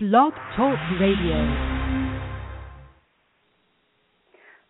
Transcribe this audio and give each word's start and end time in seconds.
Blog 0.00 0.32
Talk 0.54 0.78
Radio. 1.00 1.34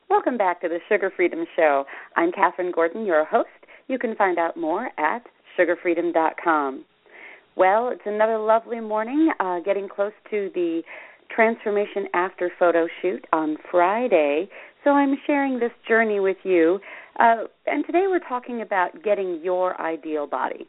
Welcome 0.09 0.39
back 0.39 0.63
to 0.63 0.71
the 0.71 0.79
Sugar 0.89 1.13
Freedom 1.15 1.45
Show. 1.55 1.85
I'm 2.17 2.33
Katherine 2.33 2.73
Gordon, 2.75 3.05
your 3.05 3.27
host. 3.27 3.51
You 3.89 3.99
can 3.99 4.17
find 4.17 4.39
out 4.39 4.57
more 4.57 4.89
at 4.97 5.21
sugarfreedom.com. 5.59 6.83
Well, 7.57 7.91
it's 7.91 8.01
another 8.07 8.39
lovely 8.39 8.81
morning, 8.81 9.31
uh, 9.39 9.61
getting 9.61 9.87
close 9.87 10.15
to 10.31 10.49
the 10.55 10.81
transformation 11.29 12.07
after 12.15 12.51
photo 12.59 12.89
shoot 13.03 13.23
on 13.31 13.59
Friday. 13.71 14.49
So 14.83 14.93
I'm 14.93 15.15
sharing 15.27 15.59
this 15.61 15.73
journey 15.87 16.21
with 16.21 16.39
you. 16.43 16.79
Uh, 17.21 17.45
and 17.67 17.85
today 17.85 18.05
we're 18.09 18.27
talking 18.27 18.63
about 18.63 19.05
getting 19.05 19.43
your 19.43 19.79
ideal 19.79 20.27
body. 20.27 20.67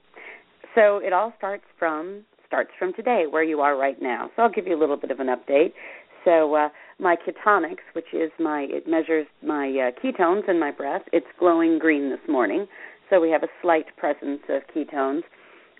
So 0.75 0.97
it 0.97 1.13
all 1.13 1.31
starts 1.37 1.63
from 1.77 2.25
starts 2.49 2.71
from 2.79 2.91
today, 2.93 3.25
where 3.29 3.43
you 3.43 3.61
are 3.61 3.77
right 3.77 4.01
now. 4.01 4.31
So 4.35 4.41
I'll 4.41 4.51
give 4.51 4.65
you 4.65 4.75
a 4.75 4.81
little 4.81 4.97
bit 4.97 5.11
of 5.11 5.19
an 5.19 5.27
update. 5.27 5.71
So 6.25 6.55
uh, 6.55 6.69
my 6.99 7.15
Ketonix, 7.15 7.77
which 7.93 8.11
is 8.11 8.31
my 8.39 8.65
it 8.69 8.87
measures 8.87 9.27
my 9.45 9.67
uh, 9.67 9.91
ketones 10.03 10.49
in 10.49 10.59
my 10.59 10.71
breath, 10.71 11.03
it's 11.13 11.27
glowing 11.39 11.77
green 11.77 12.09
this 12.09 12.27
morning. 12.27 12.65
So 13.09 13.21
we 13.21 13.29
have 13.29 13.43
a 13.43 13.47
slight 13.61 13.85
presence 13.97 14.41
of 14.49 14.63
ketones. 14.75 15.21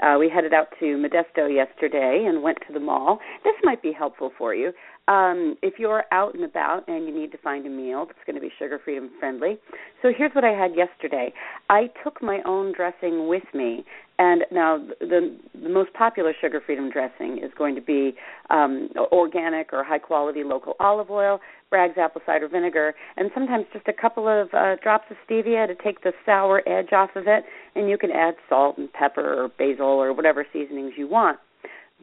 Uh, 0.02 0.18
we 0.18 0.30
headed 0.30 0.54
out 0.54 0.68
to 0.80 0.86
Modesto 0.86 1.54
yesterday 1.54 2.26
and 2.28 2.42
went 2.42 2.60
to 2.68 2.74
the 2.74 2.80
mall. 2.80 3.20
This 3.44 3.56
might 3.64 3.82
be 3.82 3.92
helpful 3.92 4.32
for 4.38 4.56
you. 4.56 4.72
Um, 5.10 5.58
if 5.64 5.74
you're 5.80 6.06
out 6.12 6.36
and 6.36 6.44
about 6.46 6.88
and 6.88 7.08
you 7.08 7.14
need 7.14 7.32
to 7.32 7.38
find 7.40 7.66
a 7.66 7.70
meal 7.70 8.06
that's 8.06 8.20
going 8.26 8.36
to 8.36 8.42
be 8.42 8.52
sugar 8.60 8.80
freedom 8.84 9.10
friendly. 9.20 9.58
So 10.02 10.12
here's 10.16 10.32
what 10.34 10.46
I 10.46 10.52
had 10.52 10.72
yesterday. 10.76 11.34
I 11.70 11.90
took 12.04 12.22
my 12.22 12.40
own 12.46 12.74
dressing 12.74 13.28
with 13.28 13.44
me, 13.54 13.84
and 14.20 14.44
now 14.52 14.78
the 15.00 15.36
the 15.54 15.70
most 15.70 15.94
popular 15.94 16.34
sugar 16.40 16.62
freedom 16.64 16.92
dressing 16.92 17.40
is 17.42 17.52
going 17.58 17.74
to 17.74 17.82
be 17.82 18.14
um, 18.50 18.90
organic 19.12 19.74
or 19.74 19.84
high 19.84 19.98
quality 19.98 20.44
local 20.44 20.76
olive 20.80 21.10
oil, 21.10 21.40
Bragg's 21.70 21.98
apple 21.98 22.22
cider 22.26 22.48
vinegar, 22.48 22.94
and 23.18 23.32
sometimes 23.34 23.66
just 23.74 23.88
a 23.88 23.94
couple 23.94 24.28
of 24.28 24.54
uh, 24.54 24.76
drops 24.84 25.06
of 25.10 25.18
stevia 25.28 25.66
to 25.66 25.76
take 25.76 26.04
the 26.04 26.12
sour 26.26 26.62
edge 26.68 26.92
off 26.92 27.12
of 27.16 27.28
it. 27.28 27.46
And 27.76 27.90
you 27.90 27.98
can 27.98 28.12
add 28.12 28.36
salt 28.50 28.78
and 28.78 28.92
pepper 28.92 29.44
or 29.44 29.48
basil 29.48 29.88
or 29.88 30.14
whatever 30.14 30.46
seasonings 30.52 30.94
you 30.98 31.08
want. 31.08 31.40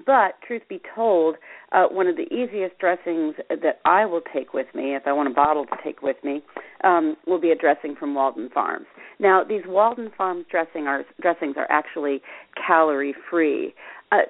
But 0.04 0.34
truth 0.46 0.62
be 0.68 0.80
told, 0.94 1.36
uh, 1.72 1.86
one 1.90 2.06
of 2.06 2.16
the 2.16 2.32
easiest 2.32 2.78
dressings 2.78 3.34
that 3.48 3.80
I 3.84 4.04
will 4.04 4.20
take 4.20 4.52
with 4.52 4.66
me, 4.74 4.94
if 4.94 5.02
I 5.06 5.12
want 5.12 5.28
a 5.30 5.34
bottle 5.34 5.64
to 5.64 5.76
take 5.82 6.02
with 6.02 6.16
me, 6.22 6.42
um, 6.84 7.16
will 7.26 7.40
be 7.40 7.50
a 7.50 7.56
dressing 7.56 7.96
from 7.98 8.14
Walden 8.14 8.50
Farms. 8.52 8.86
Now, 9.18 9.42
these 9.42 9.62
Walden 9.66 10.10
Farms 10.16 10.44
dressing 10.50 10.86
are, 10.86 11.04
dressings 11.22 11.56
are 11.56 11.66
actually 11.70 12.20
calorie 12.66 13.14
free. 13.30 13.74
Uh, 14.12 14.22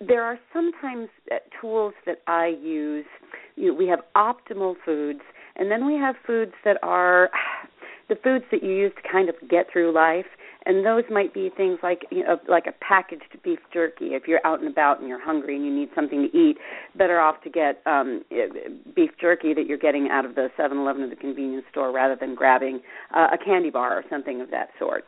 there 0.00 0.24
are 0.24 0.38
sometimes 0.52 1.08
uh, 1.30 1.36
tools 1.60 1.94
that 2.06 2.18
I 2.26 2.48
use. 2.60 3.06
You 3.54 3.74
we 3.74 3.86
have 3.86 4.00
optimal 4.16 4.74
foods, 4.84 5.20
and 5.56 5.70
then 5.70 5.86
we 5.86 5.94
have 5.94 6.16
foods 6.26 6.52
that 6.64 6.78
are 6.82 7.30
the 8.08 8.16
foods 8.16 8.44
that 8.50 8.62
you 8.62 8.70
use 8.70 8.92
to 9.00 9.08
kind 9.08 9.28
of 9.28 9.36
get 9.48 9.66
through 9.72 9.92
life 9.94 10.26
and 10.66 10.84
those 10.84 11.04
might 11.10 11.34
be 11.34 11.50
things 11.56 11.78
like 11.82 12.06
you 12.10 12.22
know 12.24 12.38
like 12.48 12.66
a 12.66 12.72
packaged 12.84 13.36
beef 13.42 13.58
jerky. 13.72 14.14
If 14.14 14.26
you're 14.26 14.44
out 14.44 14.60
and 14.60 14.68
about 14.68 15.00
and 15.00 15.08
you're 15.08 15.22
hungry 15.22 15.56
and 15.56 15.64
you 15.64 15.74
need 15.74 15.88
something 15.94 16.28
to 16.30 16.36
eat 16.36 16.56
better 16.96 17.20
off 17.20 17.42
to 17.44 17.50
get 17.50 17.82
um 17.86 18.22
beef 18.94 19.10
jerky 19.20 19.54
that 19.54 19.66
you're 19.66 19.78
getting 19.78 20.08
out 20.10 20.24
of 20.24 20.34
the 20.34 20.48
7-Eleven 20.58 21.02
or 21.02 21.10
the 21.10 21.16
convenience 21.16 21.64
store 21.70 21.92
rather 21.92 22.16
than 22.18 22.34
grabbing 22.34 22.80
uh, 23.14 23.28
a 23.32 23.44
candy 23.44 23.70
bar 23.70 23.96
or 23.96 24.04
something 24.10 24.40
of 24.40 24.50
that 24.50 24.68
sort. 24.78 25.04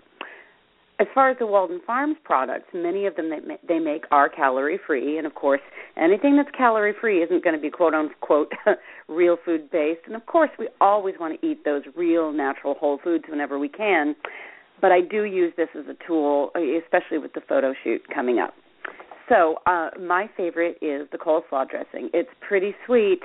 As 1.01 1.09
far 1.13 1.29
as 1.29 1.37
the 1.41 1.47
Walden 1.47 1.81
Farms 1.85 2.17
products, 2.23 2.69
many 2.73 3.07
of 3.07 3.17
them 3.17 3.29
that 3.31 3.59
they 3.67 3.81
make 3.81 4.05
are 4.13 4.29
calorie 4.29 4.79
free, 4.87 5.19
and 5.19 5.27
of 5.27 5.35
course, 5.35 5.61
anything 5.97 6.37
that's 6.37 6.51
calorie 6.57 6.95
free 7.01 7.21
isn't 7.21 7.43
going 7.43 7.57
to 7.57 7.61
be 7.61 7.69
quote 7.69 7.95
unquote 7.95 8.53
real 9.09 9.37
food 9.45 9.71
based. 9.73 10.03
And 10.07 10.15
of 10.15 10.25
course, 10.27 10.51
we 10.57 10.69
always 10.81 11.17
want 11.19 11.41
to 11.41 11.47
eat 11.47 11.65
those 11.65 11.83
real, 11.97 12.33
natural, 12.33 12.75
whole 12.75 12.99
foods 13.03 13.25
whenever 13.29 13.59
we 13.59 13.69
can 13.69 14.15
but 14.81 14.93
I 14.93 15.01
do 15.01 15.23
use 15.25 15.53
this 15.57 15.69
as 15.79 15.85
a 15.87 15.97
tool, 16.07 16.51
especially 16.55 17.19
with 17.19 17.33
the 17.33 17.41
photo 17.49 17.75
shoot 17.83 18.03
coming 18.13 18.39
up. 18.39 18.55
So 19.29 19.57
uh, 19.67 19.91
my 20.01 20.29
favorite 20.37 20.77
is 20.83 21.09
the 21.11 21.19
coleslaw 21.19 21.69
dressing. 21.69 22.11
It's 22.13 22.29
pretty 22.47 22.75
sweet, 22.87 23.21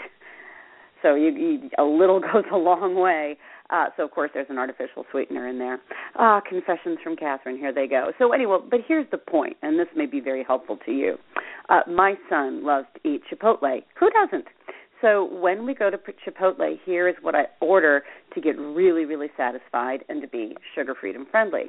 so 1.02 1.16
you, 1.16 1.32
you, 1.32 1.70
a 1.78 1.84
little 1.84 2.20
goes 2.34 2.46
a 2.52 2.58
long 2.58 2.96
way. 2.96 3.38
Uh, 3.70 3.86
so 3.96 4.04
of 4.04 4.12
course 4.12 4.32
there's 4.34 4.48
an 4.50 4.58
artificial 4.58 5.06
sweetener 5.12 5.48
in 5.48 5.60
there. 5.60 5.80
Ah, 6.16 6.42
confessions 6.48 6.98
from 7.04 7.16
Katherine. 7.16 7.58
Here 7.58 7.74
they 7.74 7.88
go. 7.88 8.12
So 8.18 8.34
anyway, 8.34 8.58
but 8.70 8.80
here's 8.88 9.06
the 9.12 9.18
point, 9.18 9.58
and 9.62 9.80
this 9.80 9.88
may 9.96 10.08
be 10.08 10.20
very 10.20 10.44
helpful 10.44 10.78
to 10.86 10.92
you. 10.92 11.18
Uh, 11.70 11.82
my 11.88 12.16
son 12.30 12.66
loves 12.66 12.88
to 12.96 13.10
eat 13.10 13.22
Chipotle. 13.32 13.84
Who 14.00 14.10
doesn't? 14.10 14.46
So 15.02 15.30
when 15.32 15.66
we 15.66 15.74
go 15.74 15.90
to 15.90 15.98
Chipotle, 15.98 16.78
here 16.86 17.08
is 17.08 17.16
what 17.22 17.36
I 17.36 17.46
order 17.62 18.04
to 18.34 18.42
get 18.42 18.58
really, 18.58 19.06
really 19.06 19.30
satisfied 19.38 20.04
and 20.10 20.22
to 20.22 20.28
be 20.28 20.56
sugar 20.76 20.94
freedom 21.00 21.26
friendly. 21.30 21.66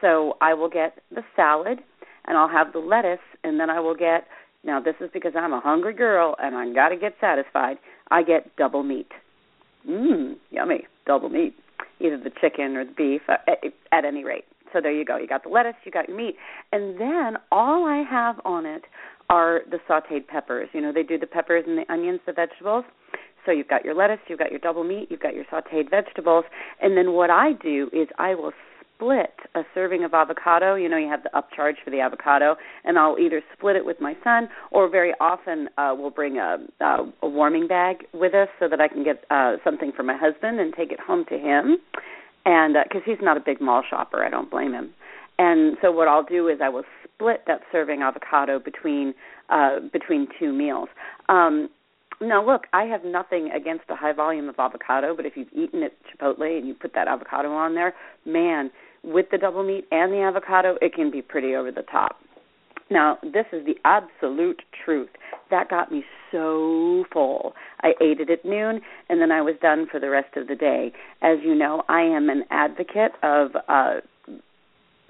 So 0.00 0.36
I 0.40 0.54
will 0.54 0.68
get 0.68 0.98
the 1.10 1.22
salad 1.34 1.80
and 2.26 2.38
I'll 2.38 2.48
have 2.48 2.72
the 2.72 2.78
lettuce 2.78 3.18
and 3.42 3.58
then 3.58 3.70
I 3.70 3.80
will 3.80 3.96
get 3.96 4.26
now 4.62 4.80
this 4.80 4.94
is 5.00 5.08
because 5.12 5.32
I'm 5.36 5.52
a 5.52 5.60
hungry 5.60 5.94
girl 5.94 6.36
and 6.38 6.54
I 6.54 6.72
got 6.72 6.90
to 6.90 6.96
get 6.96 7.14
satisfied. 7.20 7.78
I 8.10 8.22
get 8.22 8.54
double 8.56 8.82
meat. 8.82 9.08
Mmm, 9.88 10.34
yummy, 10.50 10.86
double 11.06 11.30
meat. 11.30 11.54
Either 11.98 12.18
the 12.18 12.30
chicken 12.40 12.76
or 12.76 12.84
the 12.84 12.92
beef 12.92 13.22
uh, 13.28 13.36
at 13.92 14.04
any 14.04 14.24
rate. 14.24 14.44
So 14.72 14.80
there 14.80 14.92
you 14.92 15.04
go. 15.04 15.16
You 15.16 15.26
got 15.26 15.42
the 15.42 15.48
lettuce, 15.48 15.74
you 15.84 15.90
got 15.90 16.08
your 16.08 16.16
meat, 16.16 16.36
and 16.72 17.00
then 17.00 17.36
all 17.50 17.86
I 17.86 18.04
have 18.08 18.40
on 18.44 18.66
it 18.66 18.82
are 19.30 19.60
the 19.70 19.78
sautéed 19.88 20.26
peppers. 20.26 20.68
You 20.74 20.80
know, 20.82 20.92
they 20.92 21.04
do 21.04 21.16
the 21.16 21.26
peppers 21.26 21.64
and 21.66 21.78
the 21.78 21.90
onions, 21.90 22.20
the 22.26 22.32
vegetables. 22.32 22.84
So 23.46 23.52
you've 23.52 23.68
got 23.68 23.84
your 23.84 23.94
lettuce, 23.94 24.18
you've 24.28 24.38
got 24.38 24.50
your 24.50 24.58
double 24.58 24.84
meat, 24.84 25.08
you've 25.08 25.20
got 25.20 25.34
your 25.34 25.44
sautéed 25.44 25.88
vegetables, 25.88 26.44
and 26.82 26.94
then 26.94 27.12
what 27.12 27.30
I 27.30 27.52
do 27.62 27.88
is 27.90 28.06
I 28.18 28.34
will 28.34 28.52
split 28.94 29.32
a 29.54 29.62
serving 29.72 30.04
of 30.04 30.12
avocado. 30.12 30.74
You 30.74 30.90
know, 30.90 30.98
you 30.98 31.08
have 31.08 31.22
the 31.22 31.30
upcharge 31.30 31.76
for 31.82 31.90
the 31.90 32.00
avocado, 32.00 32.56
and 32.84 32.98
I'll 32.98 33.18
either 33.18 33.40
split 33.56 33.76
it 33.76 33.86
with 33.86 33.98
my 33.98 34.14
son, 34.22 34.48
or 34.72 34.90
very 34.90 35.14
often 35.20 35.68
uh, 35.78 35.94
we'll 35.96 36.10
bring 36.10 36.36
a, 36.36 36.58
a, 36.80 37.12
a 37.22 37.28
warming 37.28 37.66
bag 37.66 38.04
with 38.12 38.34
us 38.34 38.48
so 38.58 38.68
that 38.68 38.80
I 38.80 38.88
can 38.88 39.04
get 39.04 39.24
uh, 39.30 39.56
something 39.64 39.92
for 39.96 40.02
my 40.02 40.16
husband 40.18 40.60
and 40.60 40.74
take 40.74 40.92
it 40.92 41.00
home 41.00 41.24
to 41.30 41.38
him. 41.38 41.78
And 42.44 42.74
because 42.84 43.02
uh, 43.06 43.10
he's 43.10 43.22
not 43.22 43.38
a 43.38 43.40
big 43.40 43.60
mall 43.60 43.82
shopper, 43.88 44.22
I 44.22 44.28
don't 44.28 44.50
blame 44.50 44.72
him. 44.72 44.90
And 45.38 45.78
so 45.80 45.90
what 45.90 46.08
I'll 46.08 46.24
do 46.24 46.48
is 46.48 46.58
I 46.62 46.68
will 46.68 46.84
split 47.20 47.42
that 47.46 47.60
serving 47.70 48.02
avocado 48.02 48.58
between 48.58 49.14
uh, 49.50 49.76
between 49.92 50.26
two 50.38 50.52
meals. 50.52 50.88
Um, 51.28 51.68
now, 52.22 52.44
look, 52.44 52.62
I 52.72 52.84
have 52.84 53.04
nothing 53.04 53.50
against 53.54 53.84
a 53.88 53.96
high 53.96 54.12
volume 54.12 54.48
of 54.48 54.56
avocado, 54.58 55.16
but 55.16 55.24
if 55.24 55.36
you've 55.36 55.52
eaten 55.52 55.82
at 55.82 55.92
Chipotle 56.04 56.58
and 56.58 56.68
you 56.68 56.74
put 56.74 56.92
that 56.94 57.08
avocado 57.08 57.50
on 57.50 57.74
there, 57.74 57.94
man, 58.26 58.70
with 59.02 59.26
the 59.32 59.38
double 59.38 59.64
meat 59.64 59.86
and 59.90 60.12
the 60.12 60.18
avocado, 60.18 60.76
it 60.82 60.92
can 60.92 61.10
be 61.10 61.22
pretty 61.22 61.54
over 61.54 61.72
the 61.72 61.82
top. 61.82 62.16
Now, 62.90 63.18
this 63.22 63.46
is 63.52 63.64
the 63.64 63.76
absolute 63.84 64.60
truth. 64.84 65.08
That 65.50 65.70
got 65.70 65.90
me 65.90 66.04
so 66.30 67.04
full. 67.12 67.54
I 67.82 67.92
ate 68.02 68.20
it 68.20 68.28
at 68.28 68.44
noon, 68.44 68.82
and 69.08 69.20
then 69.20 69.32
I 69.32 69.40
was 69.40 69.54
done 69.62 69.86
for 69.90 69.98
the 69.98 70.10
rest 70.10 70.36
of 70.36 70.48
the 70.48 70.56
day. 70.56 70.92
As 71.22 71.38
you 71.42 71.54
know, 71.54 71.84
I 71.88 72.02
am 72.02 72.28
an 72.28 72.44
advocate 72.50 73.12
of 73.22 73.52
uh, 73.68 74.00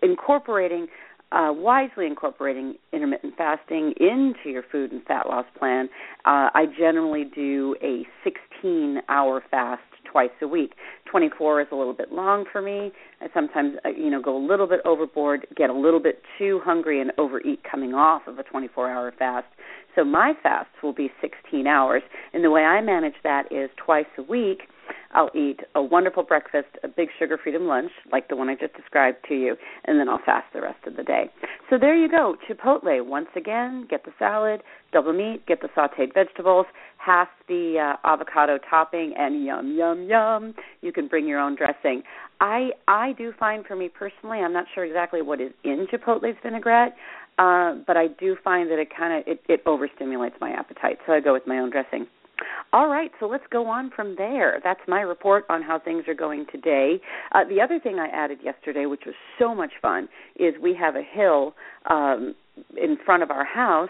incorporating 0.02 0.86
uh, 1.32 1.52
wisely 1.52 2.06
incorporating 2.06 2.74
intermittent 2.92 3.34
fasting 3.36 3.94
into 3.98 4.50
your 4.50 4.64
food 4.70 4.92
and 4.92 5.02
fat 5.04 5.26
loss 5.26 5.46
plan. 5.58 5.88
Uh, 6.24 6.50
I 6.54 6.66
generally 6.78 7.24
do 7.24 7.76
a 7.82 8.06
16 8.24 9.00
hour 9.08 9.42
fast 9.50 9.82
twice 10.10 10.30
a 10.42 10.48
week. 10.48 10.72
24 11.10 11.62
is 11.62 11.66
a 11.72 11.74
little 11.74 11.92
bit 11.92 12.12
long 12.12 12.44
for 12.50 12.60
me. 12.60 12.92
I 13.20 13.26
sometimes, 13.32 13.76
uh, 13.84 13.90
you 13.90 14.10
know, 14.10 14.20
go 14.20 14.36
a 14.36 14.44
little 14.44 14.66
bit 14.66 14.80
overboard, 14.84 15.46
get 15.56 15.70
a 15.70 15.74
little 15.74 16.00
bit 16.00 16.22
too 16.38 16.60
hungry, 16.64 17.00
and 17.00 17.12
overeat 17.18 17.60
coming 17.68 17.94
off 17.94 18.22
of 18.26 18.38
a 18.38 18.42
24 18.42 18.90
hour 18.90 19.12
fast. 19.18 19.46
So 19.96 20.04
my 20.04 20.34
fasts 20.42 20.72
will 20.82 20.92
be 20.92 21.10
16 21.20 21.66
hours, 21.66 22.02
and 22.32 22.44
the 22.44 22.50
way 22.50 22.62
I 22.62 22.80
manage 22.80 23.14
that 23.22 23.52
is 23.52 23.70
twice 23.84 24.06
a 24.18 24.22
week. 24.22 24.62
I'll 25.12 25.30
eat 25.34 25.60
a 25.74 25.82
wonderful 25.82 26.22
breakfast, 26.22 26.68
a 26.84 26.88
big 26.88 27.08
sugar 27.18 27.38
freedom 27.42 27.66
lunch, 27.66 27.90
like 28.12 28.28
the 28.28 28.36
one 28.36 28.48
I 28.48 28.54
just 28.54 28.74
described 28.74 29.18
to 29.28 29.34
you, 29.34 29.56
and 29.84 29.98
then 29.98 30.08
I'll 30.08 30.20
fast 30.24 30.46
the 30.52 30.60
rest 30.60 30.86
of 30.86 30.96
the 30.96 31.02
day. 31.02 31.30
So 31.68 31.78
there 31.78 31.96
you 31.96 32.08
go. 32.08 32.36
Chipotle, 32.48 33.04
once 33.04 33.28
again, 33.36 33.86
get 33.90 34.04
the 34.04 34.12
salad, 34.18 34.62
double 34.92 35.12
meat, 35.12 35.46
get 35.46 35.60
the 35.60 35.68
sauteed 35.76 36.14
vegetables, 36.14 36.66
half 36.98 37.28
the 37.48 37.96
uh, 38.04 38.08
avocado 38.08 38.58
topping, 38.68 39.14
and 39.16 39.44
yum, 39.44 39.74
yum, 39.76 40.04
yum. 40.08 40.54
You 40.80 40.92
can 40.92 41.08
bring 41.08 41.26
your 41.26 41.40
own 41.40 41.56
dressing. 41.56 42.02
I 42.40 42.70
I 42.88 43.12
do 43.18 43.32
find 43.38 43.66
for 43.66 43.76
me 43.76 43.88
personally, 43.88 44.38
I'm 44.38 44.52
not 44.52 44.66
sure 44.74 44.84
exactly 44.84 45.22
what 45.22 45.40
is 45.40 45.52
in 45.64 45.86
Chipotle's 45.92 46.36
vinaigrette, 46.42 46.94
uh, 47.38 47.74
but 47.86 47.96
I 47.96 48.08
do 48.18 48.36
find 48.42 48.70
that 48.70 48.78
it 48.78 48.88
kind 48.96 49.20
of 49.20 49.24
it, 49.26 49.40
it 49.48 49.64
overstimulates 49.64 50.40
my 50.40 50.50
appetite, 50.50 50.98
so 51.06 51.12
I 51.12 51.20
go 51.20 51.32
with 51.32 51.46
my 51.46 51.58
own 51.58 51.70
dressing. 51.70 52.06
All 52.72 52.88
right, 52.88 53.10
so 53.18 53.26
let's 53.26 53.44
go 53.50 53.66
on 53.66 53.90
from 53.94 54.14
there. 54.16 54.60
That's 54.62 54.80
my 54.86 55.00
report 55.00 55.44
on 55.48 55.62
how 55.62 55.78
things 55.78 56.04
are 56.08 56.14
going 56.14 56.46
today. 56.50 57.00
Uh, 57.32 57.44
the 57.48 57.60
other 57.60 57.80
thing 57.80 57.98
I 57.98 58.08
added 58.08 58.38
yesterday, 58.44 58.86
which 58.86 59.02
was 59.06 59.14
so 59.38 59.54
much 59.54 59.72
fun, 59.82 60.08
is 60.36 60.54
we 60.62 60.74
have 60.80 60.94
a 60.94 61.02
hill 61.02 61.54
um, 61.88 62.34
in 62.76 62.96
front 63.04 63.22
of 63.22 63.30
our 63.30 63.44
house, 63.44 63.88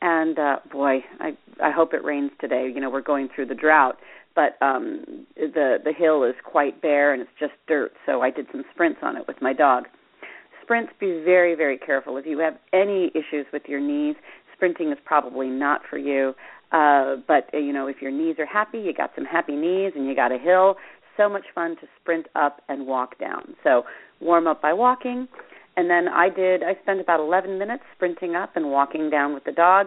and 0.00 0.38
uh 0.38 0.56
boy, 0.70 0.98
I 1.20 1.36
I 1.62 1.70
hope 1.70 1.94
it 1.94 2.04
rains 2.04 2.30
today. 2.40 2.70
You 2.72 2.80
know, 2.80 2.90
we're 2.90 3.00
going 3.00 3.28
through 3.34 3.46
the 3.46 3.54
drought, 3.54 3.96
but 4.34 4.60
um 4.62 5.26
the 5.36 5.78
the 5.84 5.92
hill 5.96 6.24
is 6.24 6.34
quite 6.44 6.82
bare 6.82 7.12
and 7.12 7.22
it's 7.22 7.30
just 7.38 7.52
dirt, 7.66 7.92
so 8.04 8.20
I 8.22 8.30
did 8.30 8.46
some 8.52 8.64
sprints 8.72 9.00
on 9.02 9.16
it 9.16 9.26
with 9.26 9.40
my 9.40 9.52
dog. 9.52 9.84
Sprints 10.62 10.92
be 11.00 11.22
very 11.24 11.54
very 11.54 11.78
careful 11.78 12.16
if 12.16 12.26
you 12.26 12.38
have 12.40 12.54
any 12.72 13.10
issues 13.14 13.46
with 13.52 13.62
your 13.68 13.80
knees, 13.80 14.16
sprinting 14.54 14.90
is 14.92 14.98
probably 15.04 15.48
not 15.48 15.80
for 15.88 15.98
you. 15.98 16.34
Uh 16.76 17.16
but 17.26 17.48
uh, 17.54 17.58
you 17.58 17.72
know, 17.72 17.86
if 17.86 18.02
your 18.02 18.10
knees 18.10 18.36
are 18.38 18.46
happy, 18.46 18.78
you 18.78 18.92
got 18.92 19.10
some 19.14 19.24
happy 19.24 19.56
knees 19.56 19.92
and 19.96 20.06
you 20.06 20.14
got 20.14 20.32
a 20.32 20.38
hill, 20.38 20.76
so 21.16 21.28
much 21.28 21.44
fun 21.54 21.76
to 21.76 21.86
sprint 22.00 22.26
up 22.34 22.60
and 22.68 22.86
walk 22.86 23.18
down. 23.18 23.54
So, 23.64 23.84
warm 24.20 24.46
up 24.46 24.60
by 24.60 24.72
walking 24.72 25.28
and 25.76 25.90
then 25.90 26.08
I 26.08 26.28
did 26.28 26.62
I 26.62 26.74
spent 26.82 27.00
about 27.00 27.20
11 27.20 27.58
minutes 27.58 27.84
sprinting 27.94 28.34
up 28.34 28.56
and 28.56 28.70
walking 28.70 29.10
down 29.10 29.34
with 29.34 29.44
the 29.44 29.52
dog, 29.52 29.86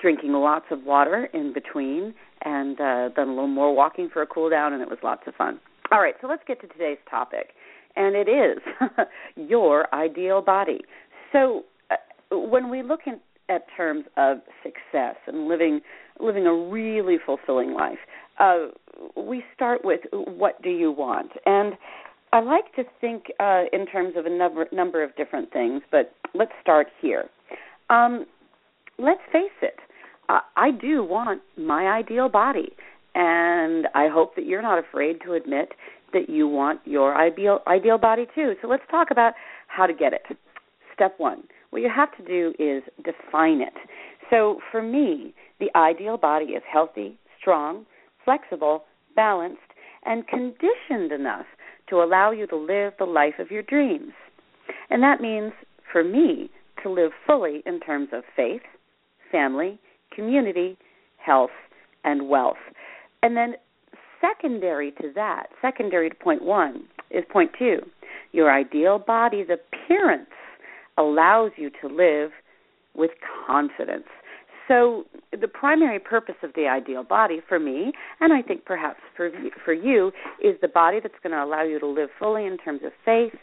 drinking 0.00 0.32
lots 0.32 0.66
of 0.70 0.84
water 0.84 1.28
in 1.32 1.52
between 1.52 2.14
and 2.44 2.80
uh 2.80 3.08
then 3.16 3.28
a 3.28 3.30
little 3.30 3.46
more 3.46 3.74
walking 3.74 4.08
for 4.12 4.22
a 4.22 4.26
cool 4.26 4.48
down 4.48 4.72
and 4.72 4.82
it 4.82 4.88
was 4.88 4.98
lots 5.02 5.22
of 5.26 5.34
fun. 5.34 5.60
All 5.90 6.00
right, 6.00 6.14
so 6.20 6.26
let's 6.26 6.42
get 6.46 6.60
to 6.62 6.68
today's 6.68 6.98
topic. 7.10 7.50
And 7.96 8.16
it 8.16 8.28
is 8.28 8.58
your 9.36 9.94
ideal 9.94 10.40
body. 10.40 10.80
So 11.32 11.64
uh, 11.90 11.96
when 12.36 12.70
we 12.70 12.82
look 12.82 13.00
in, 13.06 13.20
at 13.50 13.66
terms 13.76 14.04
of 14.16 14.38
success 14.62 15.16
and 15.26 15.48
living 15.48 15.80
living 16.20 16.46
a 16.46 16.54
really 16.54 17.16
fulfilling 17.24 17.72
life, 17.74 17.98
uh, 18.38 18.68
we 19.16 19.44
start 19.54 19.84
with 19.84 20.00
what 20.12 20.60
do 20.62 20.70
you 20.70 20.92
want? 20.92 21.32
And 21.46 21.74
I 22.32 22.40
like 22.40 22.74
to 22.76 22.84
think 23.00 23.26
uh, 23.40 23.64
in 23.72 23.86
terms 23.86 24.14
of 24.16 24.26
a 24.26 24.30
number 24.30 24.66
number 24.72 25.02
of 25.02 25.14
different 25.16 25.52
things, 25.52 25.82
but 25.90 26.14
let's 26.34 26.52
start 26.62 26.88
here. 27.00 27.24
Um, 27.90 28.24
let's 28.98 29.20
face 29.30 29.50
it, 29.60 29.76
uh, 30.28 30.40
I 30.56 30.70
do 30.70 31.04
want 31.04 31.42
my 31.58 31.88
ideal 31.88 32.28
body, 32.28 32.70
and 33.14 33.86
I 33.94 34.08
hope 34.08 34.34
that 34.36 34.46
you're 34.46 34.62
not 34.62 34.78
afraid 34.78 35.20
to 35.26 35.34
admit 35.34 35.72
that 36.14 36.30
you 36.30 36.48
want 36.48 36.80
your 36.84 37.14
ideal 37.16 37.60
ideal 37.66 37.98
body 37.98 38.26
too. 38.34 38.54
So 38.62 38.68
let's 38.68 38.84
talk 38.90 39.10
about 39.10 39.34
how 39.66 39.86
to 39.86 39.92
get 39.92 40.14
it. 40.14 40.22
Step 40.94 41.14
one: 41.18 41.44
what 41.70 41.82
you 41.82 41.90
have 41.94 42.16
to 42.16 42.24
do 42.24 42.54
is 42.58 42.82
define 43.04 43.60
it. 43.60 43.74
So 44.30 44.60
for 44.70 44.82
me, 44.82 45.34
the 45.62 45.78
ideal 45.78 46.16
body 46.16 46.46
is 46.46 46.62
healthy, 46.70 47.16
strong, 47.40 47.86
flexible, 48.24 48.82
balanced, 49.14 49.60
and 50.04 50.26
conditioned 50.26 51.12
enough 51.12 51.46
to 51.88 52.02
allow 52.02 52.32
you 52.32 52.48
to 52.48 52.56
live 52.56 52.94
the 52.98 53.04
life 53.04 53.34
of 53.38 53.52
your 53.52 53.62
dreams. 53.62 54.12
And 54.90 55.00
that 55.04 55.20
means, 55.20 55.52
for 55.92 56.02
me, 56.02 56.50
to 56.82 56.90
live 56.90 57.12
fully 57.24 57.62
in 57.64 57.78
terms 57.78 58.08
of 58.12 58.24
faith, 58.34 58.62
family, 59.30 59.78
community, 60.12 60.76
health, 61.24 61.50
and 62.02 62.28
wealth. 62.28 62.56
And 63.22 63.36
then, 63.36 63.54
secondary 64.20 64.90
to 64.92 65.12
that, 65.14 65.46
secondary 65.60 66.10
to 66.10 66.16
point 66.16 66.42
one, 66.42 66.86
is 67.12 67.22
point 67.32 67.52
two. 67.56 67.78
Your 68.32 68.52
ideal 68.52 68.98
body's 68.98 69.46
appearance 69.46 70.26
allows 70.98 71.52
you 71.56 71.70
to 71.80 71.86
live 71.86 72.32
with 72.94 73.12
confidence. 73.46 74.08
So 74.68 75.04
the 75.38 75.48
primary 75.48 75.98
purpose 75.98 76.36
of 76.42 76.50
the 76.54 76.66
ideal 76.66 77.02
body 77.02 77.40
for 77.48 77.58
me, 77.58 77.92
and 78.20 78.32
I 78.32 78.42
think 78.42 78.64
perhaps 78.64 79.00
for 79.16 79.30
for 79.64 79.72
you, 79.72 80.12
is 80.42 80.56
the 80.60 80.68
body 80.68 81.00
that's 81.02 81.14
going 81.22 81.32
to 81.32 81.42
allow 81.42 81.62
you 81.62 81.78
to 81.80 81.86
live 81.86 82.10
fully 82.18 82.46
in 82.46 82.58
terms 82.58 82.80
of 82.84 82.92
faith, 83.04 83.34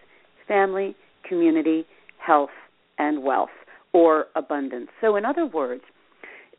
family, 0.48 0.95
community, 1.27 1.86
health, 2.18 2.50
and 2.98 3.24
wealth 3.24 3.50
or 3.94 4.27
abundance. 4.36 4.89
So 5.01 5.16
in 5.16 5.25
other 5.25 5.45
words, 5.45 5.83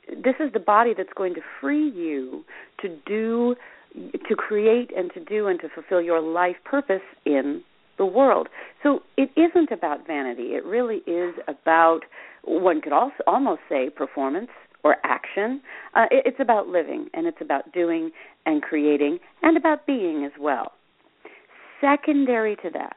this 0.09 0.35
is 0.41 0.53
the 0.53 0.61
body 0.61 0.93
that's 0.97 1.13
going 1.17 1.35
to 1.35 1.41
free 1.61 1.91
you 1.91 2.45
to 2.81 2.97
do 3.07 3.55
to 4.29 4.37
create 4.37 4.91
and 4.97 5.11
to 5.15 5.25
do 5.25 5.49
and 5.49 5.61
to 5.61 5.69
fulfill 5.69 6.01
your 6.01 6.21
life 6.21 6.57
purpose 6.65 7.03
in 7.27 7.63
the 8.01 8.07
world. 8.07 8.49
So 8.83 9.01
it 9.19 9.31
isn't 9.37 9.71
about 9.71 10.07
vanity. 10.07 10.55
It 10.55 10.65
really 10.65 11.03
is 11.07 11.35
about 11.47 12.01
one 12.43 12.81
could 12.81 12.95
also 12.95 13.23
almost 13.27 13.61
say 13.69 13.91
performance 13.91 14.49
or 14.83 14.97
action. 15.05 15.61
Uh, 15.95 16.07
it, 16.11 16.23
it's 16.25 16.41
about 16.41 16.67
living 16.67 17.09
and 17.13 17.27
it's 17.27 17.43
about 17.43 17.71
doing 17.73 18.11
and 18.47 18.63
creating 18.63 19.19
and 19.43 19.59
about 19.59 19.87
being 19.87 20.25
as 20.25 20.33
well. 20.41 20.73
Secondary 21.79 22.57
to 22.57 22.71
that, 22.73 22.97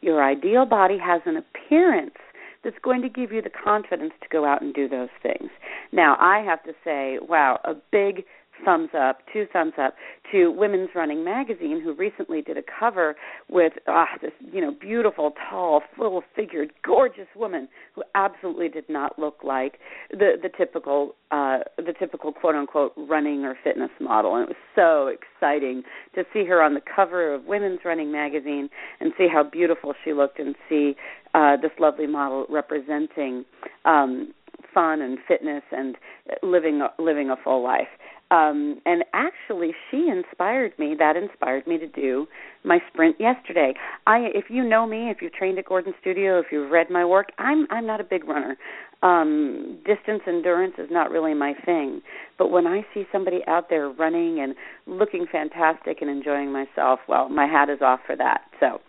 your 0.00 0.22
ideal 0.22 0.66
body 0.66 0.98
has 0.98 1.22
an 1.26 1.36
appearance 1.36 2.18
that's 2.64 2.76
going 2.82 3.02
to 3.02 3.08
give 3.08 3.30
you 3.30 3.40
the 3.40 3.50
confidence 3.50 4.12
to 4.20 4.28
go 4.32 4.44
out 4.44 4.62
and 4.62 4.74
do 4.74 4.88
those 4.88 5.10
things. 5.22 5.50
Now, 5.92 6.16
I 6.18 6.42
have 6.44 6.62
to 6.64 6.72
say, 6.84 7.18
wow, 7.22 7.60
a 7.64 7.74
big 7.92 8.24
thumbs 8.64 8.90
up, 8.98 9.18
two 9.32 9.46
thumbs 9.52 9.74
up 9.80 9.94
to 10.32 10.50
Women's 10.50 10.90
Running 10.94 11.24
Magazine, 11.24 11.80
who 11.82 11.94
recently 11.94 12.42
did 12.42 12.56
a 12.56 12.62
cover 12.62 13.16
with 13.48 13.74
ah, 13.86 14.06
this 14.22 14.32
you 14.52 14.60
know 14.60 14.72
beautiful, 14.72 15.32
tall, 15.50 15.82
full-figured, 15.96 16.72
gorgeous 16.84 17.28
woman 17.36 17.68
who 17.94 18.02
absolutely 18.14 18.68
did 18.68 18.88
not 18.88 19.18
look 19.18 19.38
like 19.42 19.78
the 20.10 20.32
the 20.42 20.48
typical 20.56 21.14
uh, 21.30 21.58
the 21.76 21.94
typical 21.98 22.32
quote 22.32 22.54
unquote 22.54 22.92
running 22.96 23.44
or 23.44 23.56
fitness 23.62 23.90
model, 24.00 24.34
and 24.34 24.44
it 24.44 24.48
was 24.48 24.56
so 24.74 25.08
exciting 25.08 25.82
to 26.14 26.24
see 26.32 26.44
her 26.44 26.62
on 26.62 26.74
the 26.74 26.82
cover 26.94 27.34
of 27.34 27.44
Women's 27.44 27.80
Running 27.84 28.10
Magazine 28.10 28.68
and 29.00 29.12
see 29.18 29.26
how 29.32 29.42
beautiful 29.42 29.94
she 30.04 30.12
looked 30.12 30.38
and 30.38 30.54
see 30.68 30.94
uh, 31.34 31.56
this 31.56 31.72
lovely 31.78 32.06
model 32.06 32.46
representing. 32.48 33.44
Um, 33.84 34.32
fun 34.74 35.00
and 35.00 35.18
fitness 35.26 35.62
and 35.72 35.96
living 36.42 36.82
living 36.98 37.30
a 37.30 37.36
full 37.42 37.62
life. 37.62 37.88
Um 38.30 38.80
and 38.84 39.04
actually 39.12 39.72
she 39.90 40.08
inspired 40.08 40.76
me 40.78 40.94
that 40.98 41.16
inspired 41.16 41.66
me 41.66 41.78
to 41.78 41.86
do 41.86 42.26
my 42.64 42.78
sprint 42.90 43.16
yesterday. 43.20 43.74
I 44.06 44.28
if 44.34 44.46
you 44.48 44.64
know 44.64 44.86
me 44.86 45.10
if 45.10 45.18
you've 45.22 45.32
trained 45.32 45.58
at 45.58 45.66
gordon 45.66 45.94
studio 46.00 46.38
if 46.38 46.46
you've 46.50 46.70
read 46.70 46.90
my 46.90 47.04
work 47.04 47.28
i'm 47.38 47.66
i'm 47.70 47.86
not 47.86 48.00
a 48.00 48.04
big 48.04 48.24
runner. 48.24 48.56
Um 49.02 49.78
distance 49.86 50.22
endurance 50.26 50.74
is 50.78 50.88
not 50.90 51.10
really 51.10 51.34
my 51.34 51.52
thing. 51.64 52.02
But 52.38 52.50
when 52.50 52.66
i 52.66 52.84
see 52.92 53.04
somebody 53.12 53.40
out 53.46 53.68
there 53.70 53.88
running 53.88 54.40
and 54.40 54.54
looking 54.86 55.26
fantastic 55.30 55.98
and 56.00 56.10
enjoying 56.10 56.52
myself 56.52 57.00
well 57.08 57.28
my 57.28 57.46
hat 57.46 57.68
is 57.70 57.82
off 57.82 58.00
for 58.06 58.16
that. 58.16 58.42
So 58.58 58.80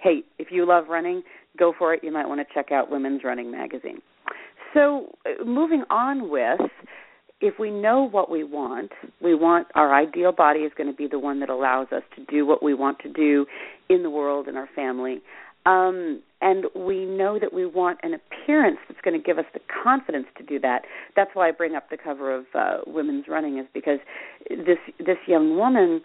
hey 0.00 0.22
if 0.38 0.48
you 0.50 0.66
love 0.66 0.88
running 0.88 1.22
go 1.58 1.72
for 1.76 1.92
it. 1.92 2.04
You 2.04 2.12
might 2.12 2.28
want 2.28 2.40
to 2.40 2.54
check 2.54 2.70
out 2.72 2.90
women's 2.90 3.24
running 3.24 3.50
magazine 3.50 4.00
so 4.74 5.16
uh, 5.26 5.44
moving 5.44 5.84
on 5.90 6.30
with 6.30 6.60
if 7.40 7.58
we 7.58 7.70
know 7.70 8.02
what 8.02 8.30
we 8.30 8.42
want, 8.42 8.90
we 9.22 9.34
want 9.34 9.68
our 9.74 9.94
ideal 9.94 10.32
body 10.32 10.60
is 10.60 10.72
going 10.76 10.90
to 10.90 10.96
be 10.96 11.06
the 11.06 11.18
one 11.18 11.38
that 11.40 11.48
allows 11.48 11.86
us 11.92 12.02
to 12.16 12.24
do 12.24 12.44
what 12.44 12.62
we 12.62 12.74
want 12.74 12.98
to 13.00 13.08
do 13.08 13.46
in 13.88 14.02
the 14.02 14.10
world 14.10 14.48
and 14.48 14.56
our 14.56 14.68
family. 14.74 15.22
Um, 15.64 16.22
and 16.40 16.64
we 16.74 17.04
know 17.04 17.38
that 17.38 17.52
we 17.52 17.66
want 17.66 17.98
an 18.02 18.14
appearance 18.14 18.78
that's 18.88 19.00
going 19.02 19.20
to 19.20 19.24
give 19.24 19.38
us 19.38 19.44
the 19.52 19.60
confidence 19.84 20.26
to 20.38 20.44
do 20.44 20.58
that. 20.60 20.82
That's 21.14 21.30
why 21.34 21.48
I 21.48 21.52
bring 21.52 21.74
up 21.74 21.90
the 21.90 21.96
cover 21.96 22.34
of 22.34 22.46
uh, 22.54 22.78
Women's 22.86 23.26
Running, 23.28 23.58
is 23.58 23.66
because 23.74 23.98
this 24.48 24.78
this 24.98 25.18
young 25.26 25.56
woman 25.56 26.00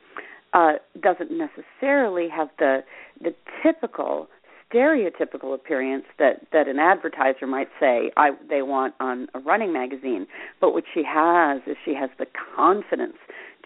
uh, 0.53 0.73
doesn't 1.01 1.31
necessarily 1.31 2.27
have 2.29 2.49
the 2.59 2.83
the 3.21 3.33
typical 3.63 4.27
stereotypical 4.73 5.53
appearance 5.53 6.05
that 6.19 6.41
that 6.51 6.67
an 6.67 6.79
advertiser 6.79 7.47
might 7.47 7.69
say 7.79 8.11
I 8.17 8.31
they 8.49 8.61
want 8.61 8.95
on 8.99 9.27
a 9.33 9.39
running 9.39 9.73
magazine. 9.73 10.27
But 10.59 10.73
what 10.73 10.83
she 10.93 11.03
has 11.03 11.61
is 11.67 11.75
she 11.83 11.93
has 11.93 12.09
the 12.17 12.25
confidence 12.55 13.17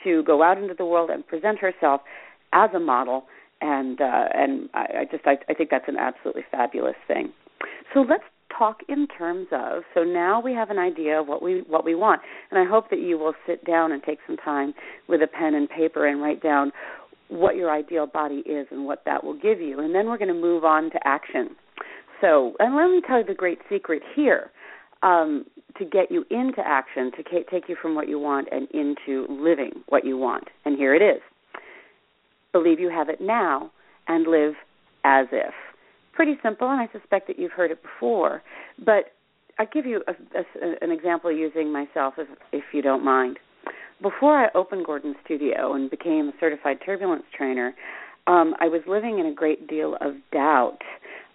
to 0.04 0.24
go 0.24 0.44
out 0.44 0.58
into 0.58 0.74
the 0.74 0.86
world 0.86 1.10
and 1.10 1.26
present 1.26 1.60
herself 1.60 2.02
as 2.54 2.70
a 2.76 2.80
model 2.80 3.26
and 3.62 4.02
uh 4.02 4.26
and 4.34 4.70
I, 4.74 4.86
I 5.00 5.06
just 5.10 5.26
I, 5.26 5.38
I 5.50 5.54
think 5.54 5.70
that's 5.70 5.88
an 5.88 5.98
absolutely 5.98 6.44
fabulous 6.52 6.96
thing. 7.08 7.32
So 7.94 8.02
let's 8.02 8.24
talk 8.58 8.82
in 8.88 9.08
terms 9.08 9.48
of 9.52 9.84
so 9.94 10.04
now 10.04 10.40
we 10.40 10.54
have 10.54 10.70
an 10.70 10.80
idea 10.80 11.20
of 11.20 11.28
what 11.28 11.42
we 11.42 11.64
what 11.68 11.86
we 11.86 11.96
want. 11.96 12.22
And 12.52 12.60
i 12.60 12.70
hope 12.70 12.90
that 12.90 13.00
you 13.00 13.18
will 13.18 13.34
sit 13.46 13.66
down 13.66 13.92
and 13.92 14.02
take 14.04 14.20
some 14.28 14.38
time 14.38 14.74
with 15.08 15.22
a 15.22 15.28
pen 15.28 15.54
and 15.54 15.70
paper 15.70 16.06
and 16.06 16.22
write 16.22 16.42
down 16.42 16.72
what 17.30 17.56
your 17.56 17.72
ideal 17.72 18.08
body 18.08 18.44
is 18.46 18.68
and 18.72 18.86
what 18.86 19.04
that 19.06 19.24
will 19.24 19.38
give 19.38 19.60
you. 19.60 19.80
And 19.80 19.94
then 19.94 20.08
we're 20.08 20.18
going 20.18 20.34
to 20.34 20.34
move 20.34 20.64
on 20.64 20.92
to 20.92 21.00
action. 21.06 21.50
So, 22.22 22.54
and 22.60 22.76
let 22.76 22.90
me 22.90 23.02
tell 23.06 23.20
you 23.20 23.26
the 23.26 23.34
great 23.34 23.60
secret 23.70 24.02
here 24.16 24.52
um, 25.04 25.46
to 25.78 25.86
get 25.86 26.12
you 26.12 26.26
into 26.32 26.62
action, 26.66 27.12
to 27.12 27.24
take 27.24 27.70
you 27.70 27.76
from 27.82 27.96
what 27.96 28.08
you 28.08 28.20
want 28.20 28.48
and 28.52 28.68
into 28.72 29.28
living 29.30 29.72
what 29.88 30.06
you 30.06 30.18
want. 30.18 30.46
And 30.66 30.78
here 30.78 30.96
it 30.96 31.02
is 31.02 31.22
believe 32.54 32.80
you 32.80 32.90
have 32.90 33.10
it 33.10 33.22
now 33.22 33.72
and 34.08 34.26
live 34.28 34.54
as 35.04 35.28
if. 35.32 35.54
Pretty 36.14 36.36
simple, 36.42 36.70
and 36.70 36.82
I 36.82 36.88
suspect 36.92 37.28
that 37.28 37.38
you've 37.38 37.52
heard 37.52 37.72
it 37.72 37.82
before. 37.84 38.42
But 38.84 39.14
I'll 39.60 39.68
give 39.72 39.86
you 39.86 40.04
a, 40.08 40.12
a, 40.12 40.76
an 40.82 40.92
example 40.92 41.32
using 41.32 41.72
myself, 41.72 42.16
if, 42.18 42.28
if 42.52 42.64
you 42.74 42.82
don't 42.82 43.06
mind 43.06 43.38
before 44.02 44.38
I 44.38 44.50
opened 44.56 44.86
Gordon 44.86 45.16
Studio 45.26 45.74
and 45.74 45.90
became 45.90 46.30
a 46.30 46.34
certified 46.40 46.78
turbulence 46.86 47.24
trainer, 47.36 47.74
um, 48.28 48.54
I 48.60 48.68
was 48.68 48.82
living 48.88 49.20
in 49.20 49.26
a 49.26 49.34
great 49.34 49.68
deal 49.68 49.96
of 50.02 50.14
doubt. 50.32 50.80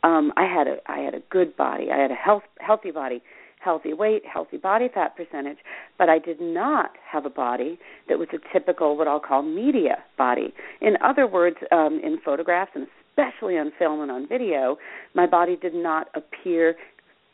Um, 0.04 0.32
I 0.36 0.44
had 0.44 0.66
a 0.66 0.76
I 0.86 0.98
had 0.98 1.14
a 1.14 1.22
good 1.30 1.56
body, 1.56 1.88
I 1.92 2.00
had 2.00 2.10
a 2.10 2.14
health 2.14 2.42
healthy 2.58 2.90
body, 2.90 3.22
healthy 3.60 3.92
weight, 3.92 4.22
healthy 4.30 4.56
body 4.56 4.88
fat 4.92 5.16
percentage, 5.16 5.58
but 5.98 6.08
I 6.08 6.18
did 6.18 6.40
not 6.40 6.90
have 7.10 7.24
a 7.24 7.30
body 7.30 7.78
that 8.08 8.18
was 8.18 8.28
a 8.32 8.38
typical, 8.52 8.96
what 8.96 9.08
I'll 9.08 9.20
call 9.20 9.42
media 9.42 9.98
body. 10.18 10.52
In 10.80 10.94
other 11.02 11.26
words, 11.26 11.56
um, 11.70 12.00
in 12.02 12.18
photographs 12.24 12.72
and 12.74 12.86
especially 13.10 13.58
on 13.58 13.72
film 13.78 14.00
and 14.00 14.10
on 14.10 14.26
video, 14.28 14.76
my 15.14 15.26
body 15.26 15.56
did 15.56 15.74
not 15.74 16.08
appear 16.14 16.74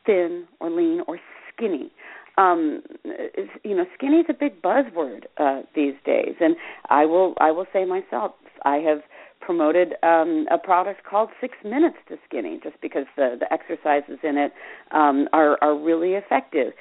thin 0.05 0.47
or 0.61 0.71
lean 0.71 1.01
or 1.07 1.19
skinny. 1.53 1.91
Um, 2.39 2.83
you 3.65 3.77
know, 3.77 3.85
skinny 3.95 4.19
is 4.19 4.27
a 4.29 4.33
big 4.33 4.63
buzzword 4.63 5.25
uh, 5.39 5.63
these 5.75 5.95
days, 6.07 6.37
and 6.41 6.55
I 6.89 7.05
will 7.05 7.35
I 7.41 7.51
will 7.51 7.67
say 7.73 7.85
myself, 7.85 8.33
I 8.65 8.77
have 8.77 9.01
promoted 9.41 9.95
um, 10.03 10.47
a 10.51 10.59
product 10.59 11.05
called 11.05 11.31
Six 11.41 11.55
Minutes 11.65 11.97
to 12.09 12.17
Skinny, 12.29 12.61
just 12.63 12.81
because 12.81 13.07
the 13.17 13.37
the 13.41 13.53
exercises 13.53 14.19
in 14.23 14.37
it 14.37 14.53
um, 14.93 15.29
are 15.33 15.59
are 15.63 15.77
really 15.77 16.13
effective. 16.13 16.73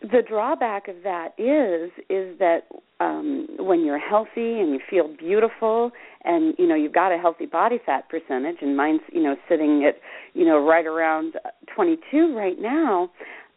The 0.00 0.22
drawback 0.28 0.88
of 0.88 0.96
that 1.04 1.28
is 1.38 1.92
is 2.10 2.36
that 2.40 2.62
um, 2.98 3.46
when 3.58 3.84
you're 3.84 4.00
healthy 4.00 4.58
and 4.58 4.72
you 4.72 4.80
feel 4.90 5.14
beautiful, 5.16 5.92
and 6.24 6.54
you 6.58 6.66
know 6.66 6.74
you've 6.74 6.92
got 6.92 7.12
a 7.12 7.18
healthy 7.18 7.46
body 7.46 7.78
fat 7.84 8.08
percentage, 8.08 8.56
and 8.62 8.76
mine's 8.76 9.02
you 9.12 9.22
know 9.22 9.36
sitting 9.48 9.84
at 9.86 10.00
you 10.34 10.44
know 10.44 10.58
right 10.58 10.86
around 10.86 11.34
22 11.74 12.36
right 12.36 12.60
now. 12.60 13.10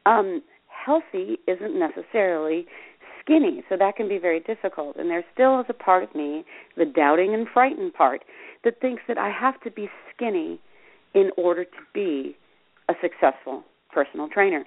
Um, 0.05 0.41
healthy 0.67 1.39
isn't 1.47 1.77
necessarily 1.77 2.65
skinny, 3.21 3.63
so 3.69 3.75
that 3.77 3.95
can 3.95 4.07
be 4.07 4.17
very 4.17 4.39
difficult. 4.39 4.97
And 4.97 5.09
there 5.09 5.23
still 5.33 5.59
is 5.59 5.65
a 5.69 5.73
part 5.73 6.03
of 6.03 6.13
me, 6.13 6.45
the 6.77 6.85
doubting 6.85 7.33
and 7.33 7.47
frightened 7.51 7.93
part, 7.93 8.23
that 8.63 8.79
thinks 8.81 9.01
that 9.07 9.17
I 9.17 9.29
have 9.29 9.59
to 9.61 9.71
be 9.71 9.89
skinny 10.13 10.59
in 11.13 11.31
order 11.37 11.63
to 11.63 11.79
be 11.93 12.37
a 12.89 12.93
successful 13.01 13.63
personal 13.91 14.29
trainer. 14.29 14.65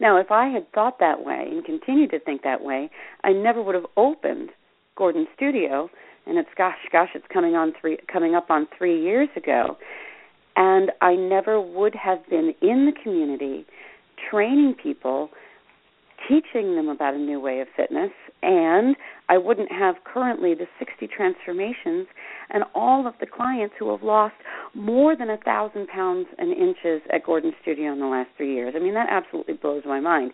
Now, 0.00 0.18
if 0.18 0.30
I 0.30 0.48
had 0.48 0.70
thought 0.72 0.98
that 1.00 1.24
way 1.24 1.46
and 1.50 1.64
continued 1.64 2.10
to 2.10 2.20
think 2.20 2.42
that 2.42 2.62
way, 2.62 2.90
I 3.24 3.32
never 3.32 3.62
would 3.62 3.74
have 3.74 3.86
opened 3.96 4.50
Gordon 4.96 5.26
Studio, 5.34 5.88
and 6.26 6.38
it's 6.38 6.48
gosh, 6.56 6.76
gosh, 6.92 7.08
it's 7.14 7.26
coming 7.32 7.54
on 7.54 7.72
three, 7.80 7.98
coming 8.12 8.34
up 8.34 8.50
on 8.50 8.68
three 8.76 9.02
years 9.02 9.28
ago, 9.36 9.76
and 10.56 10.90
I 11.00 11.14
never 11.14 11.60
would 11.60 11.94
have 11.94 12.18
been 12.28 12.54
in 12.60 12.86
the 12.86 12.92
community 13.02 13.66
training 14.30 14.74
people 14.82 15.30
teaching 16.28 16.76
them 16.76 16.88
about 16.88 17.14
a 17.14 17.18
new 17.18 17.40
way 17.40 17.60
of 17.60 17.68
fitness, 17.76 18.10
and 18.42 18.96
I 19.28 19.38
wouldn't 19.38 19.72
have 19.72 19.96
currently 20.04 20.54
the 20.54 20.66
60 20.78 21.08
transformations 21.08 22.06
and 22.50 22.64
all 22.74 23.06
of 23.06 23.14
the 23.20 23.26
clients 23.26 23.74
who 23.78 23.90
have 23.90 24.02
lost 24.02 24.34
more 24.74 25.16
than 25.16 25.30
a 25.30 25.36
thousand 25.38 25.88
pounds 25.88 26.26
and 26.38 26.52
inches 26.52 27.02
at 27.12 27.24
Gordon 27.24 27.52
Studio 27.62 27.92
in 27.92 28.00
the 28.00 28.06
last 28.06 28.30
three 28.36 28.54
years. 28.54 28.74
I 28.76 28.80
mean, 28.80 28.94
that 28.94 29.08
absolutely 29.10 29.54
blows 29.54 29.82
my 29.84 30.00
mind. 30.00 30.32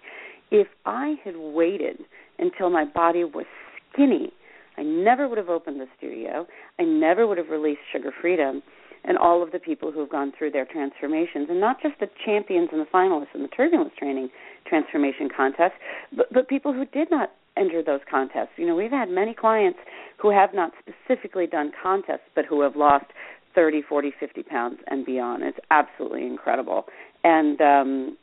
If 0.51 0.69
I 0.85 1.17
had 1.25 1.35
waited 1.37 1.99
until 2.39 2.71
my 2.71 2.85
body 2.85 3.25
was 3.25 3.47
skinny, 3.93 4.33
I 4.77 4.83
never 4.83 5.29
would 5.29 5.39
have 5.39 5.49
opened 5.49 5.81
the 5.81 5.89
studio. 5.97 6.47
I 6.79 6.85
never 6.85 7.27
would 7.27 7.39
have 7.39 7.49
released 7.49 7.81
Sugar 7.93 8.13
Freedom 8.21 8.63
and 9.09 9.17
all 9.17 9.43
of 9.43 9.51
the 9.53 9.59
people 9.59 9.91
who 9.91 10.01
have 10.01 10.11
gone 10.11 10.33
through 10.37 10.51
their 10.51 10.67
transformations, 10.67 11.49
and 11.49 11.59
not 11.59 11.83
just 11.83 11.99
the 11.99 12.09
champions 12.25 12.69
and 12.71 12.81
the 12.81 12.87
finalists 12.93 13.35
in 13.35 13.41
the 13.43 13.49
turbulence 13.49 13.91
training 13.99 14.29
transformation 14.67 15.31
contest, 15.35 15.73
but, 16.15 16.27
but 16.33 16.47
people 16.47 16.75
who 16.75 16.85
did 16.85 17.11
not 17.11 17.31
enter 17.57 17.83
those 17.83 18.01
contests. 18.09 18.51
You 18.57 18.67
know, 18.67 18.77
we've 18.77 18.91
had 18.91 19.09
many 19.09 19.35
clients 19.35 19.79
who 20.21 20.31
have 20.31 20.51
not 20.53 20.73
specifically 20.79 21.47
done 21.47 21.73
contests, 21.83 22.29
but 22.35 22.45
who 22.45 22.61
have 22.61 22.77
lost 22.77 23.07
30, 23.55 23.83
40, 23.89 24.13
50 24.21 24.43
pounds 24.43 24.79
and 24.89 25.07
beyond. 25.07 25.43
It's 25.43 25.59
absolutely 25.71 26.27
incredible. 26.27 26.85
And 27.25 27.61
um, 27.63 28.19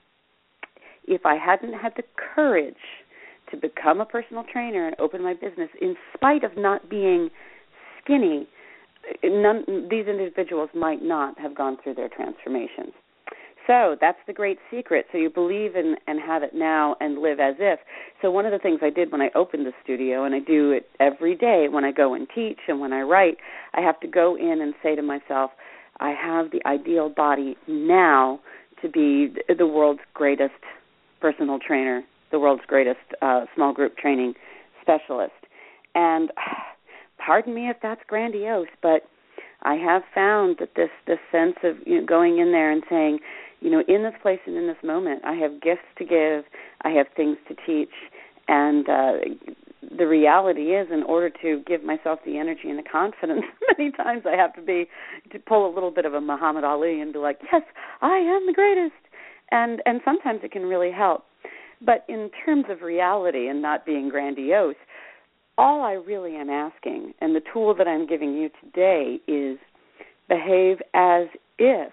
if 1.08 1.26
I 1.26 1.36
hadn't 1.36 1.74
had 1.74 1.94
the 1.98 2.04
courage 2.16 2.76
to 3.50 3.58
become 3.58 4.02
a 4.02 4.06
personal 4.06 4.44
trainer 4.52 4.86
and 4.86 4.96
open 5.00 5.24
my 5.24 5.34
business, 5.34 5.70
in 5.82 5.96
spite 6.14 6.44
of 6.44 6.52
not 6.56 6.90
being 6.90 7.30
skinny, 8.04 8.48
none, 9.24 9.88
these 9.90 10.08
individuals 10.08 10.70
might 10.74 11.02
not 11.02 11.40
have 11.40 11.56
gone 11.56 11.78
through 11.84 11.96
their 11.96 12.10
transformations. 12.10 12.94
So 13.68 13.96
that's 14.00 14.20
the 14.28 14.34
great 14.34 14.60
secret. 14.70 15.08
So 15.12 15.18
you 15.18 15.30
believe 15.30 15.76
in 15.76 15.96
and 16.08 16.20
have 16.20 16.44
it 16.44 16.54
now 16.54 16.96
and 17.00 17.20
live 17.20 17.40
as 17.40 17.56
if. 17.60 17.80
So 18.22 18.30
one 18.30 18.46
of 18.46 18.52
the 18.52 18.60
things 18.60 18.80
I 18.84 18.92
did 18.92 19.12
when 19.12 19.22
I 19.22 19.30
opened 19.34 19.66
the 19.66 19.72
studio, 19.84 20.24
and 20.24 20.36
I 20.36 20.40
do 20.40 20.72
it 20.72 20.88
every 21.00 21.36
day 21.36 21.68
when 21.72 21.84
I 21.84 21.92
go 21.92 22.14
and 22.14 22.28
teach 22.34 22.60
and 22.68 22.80
when 22.80 22.94
I 22.94 23.02
write, 23.02 23.38
I 23.74 23.82
have 23.82 24.00
to 24.02 24.08
go 24.08 24.36
in 24.36 24.60
and 24.62 24.76
say 24.84 24.96
to 24.96 25.02
myself, 25.02 25.52
I 26.00 26.12
have 26.12 26.52
the 26.52 26.62
ideal 26.68 27.10
body 27.10 27.58
now 27.68 28.40
to 28.82 28.90
be 28.90 29.34
the 29.58 29.66
world's 29.66 30.02
greatest 30.14 30.54
personal 31.20 31.58
trainer, 31.66 32.04
the 32.32 32.40
world's 32.40 32.64
greatest 32.68 33.00
uh, 33.22 33.46
small 33.56 33.74
group 33.74 33.98
training 33.98 34.36
specialist. 34.82 35.34
And 35.96 36.30
pardon 37.26 37.54
me 37.54 37.70
if 37.70 37.78
that's 37.82 38.02
grandiose, 38.08 38.68
but 38.82 39.04
I 39.64 39.76
have 39.76 40.04
found 40.14 40.58
that 40.60 40.76
this 40.76 40.90
this 41.08 41.20
sense 41.32 41.56
of 41.64 41.78
you 41.86 42.00
know, 42.00 42.06
going 42.06 42.38
in 42.38 42.52
there 42.52 42.72
and 42.72 42.84
saying, 42.90 43.20
you 43.62 43.72
know, 43.72 43.84
in 43.88 44.04
this 44.04 44.14
place 44.22 44.40
and 44.46 44.56
in 44.56 44.68
this 44.68 44.78
moment, 44.84 45.24
I 45.26 45.34
have 45.36 45.62
gifts 45.62 45.88
to 45.98 46.06
give, 46.06 46.44
I 46.82 46.90
have 46.92 47.08
things 47.16 47.38
to 47.48 47.56
teach, 47.66 47.94
and 48.48 48.88
uh, 48.88 49.12
the 49.98 50.08
reality 50.08 50.76
is, 50.76 50.88
in 50.92 51.04
order 51.04 51.32
to 51.42 51.64
give 51.66 51.84
myself 51.84 52.20
the 52.26 52.38
energy 52.38 52.70
and 52.70 52.78
the 52.78 52.84
confidence, 52.84 53.44
many 53.78 53.92
times 53.92 54.24
I 54.26 54.36
have 54.36 54.54
to 54.56 54.62
be 54.62 54.88
to 55.32 55.40
pull 55.40 55.72
a 55.72 55.74
little 55.74 55.92
bit 55.92 56.06
of 56.06 56.14
a 56.14 56.22
Muhammad 56.22 56.64
Ali 56.64 57.02
and 57.02 57.14
be 57.14 57.20
like, 57.20 57.40
yes, 57.52 57.64
I 58.02 58.18
am 58.18 58.46
the 58.46 58.54
greatest, 58.54 58.94
and 59.52 59.82
and 59.86 60.02
sometimes 60.06 60.42
it 60.44 60.52
can 60.52 60.64
really 60.64 60.92
help. 60.92 61.26
But 61.82 62.06
in 62.08 62.30
terms 62.46 62.66
of 62.70 62.82
reality 62.82 63.48
and 63.48 63.62
not 63.62 63.86
being 63.86 64.10
grandiose, 64.10 64.76
all 65.58 65.84
I 65.84 65.94
really 65.94 66.36
am 66.36 66.50
asking, 66.50 67.14
and 67.22 67.36
the 67.36 67.42
tool 67.54 67.74
that 67.76 67.88
I'm 67.88 68.08
giving 68.08 68.34
you 68.34 68.50
today 68.64 69.20
is 69.28 69.58
behave 70.28 70.78
as 70.94 71.28
if 71.58 71.92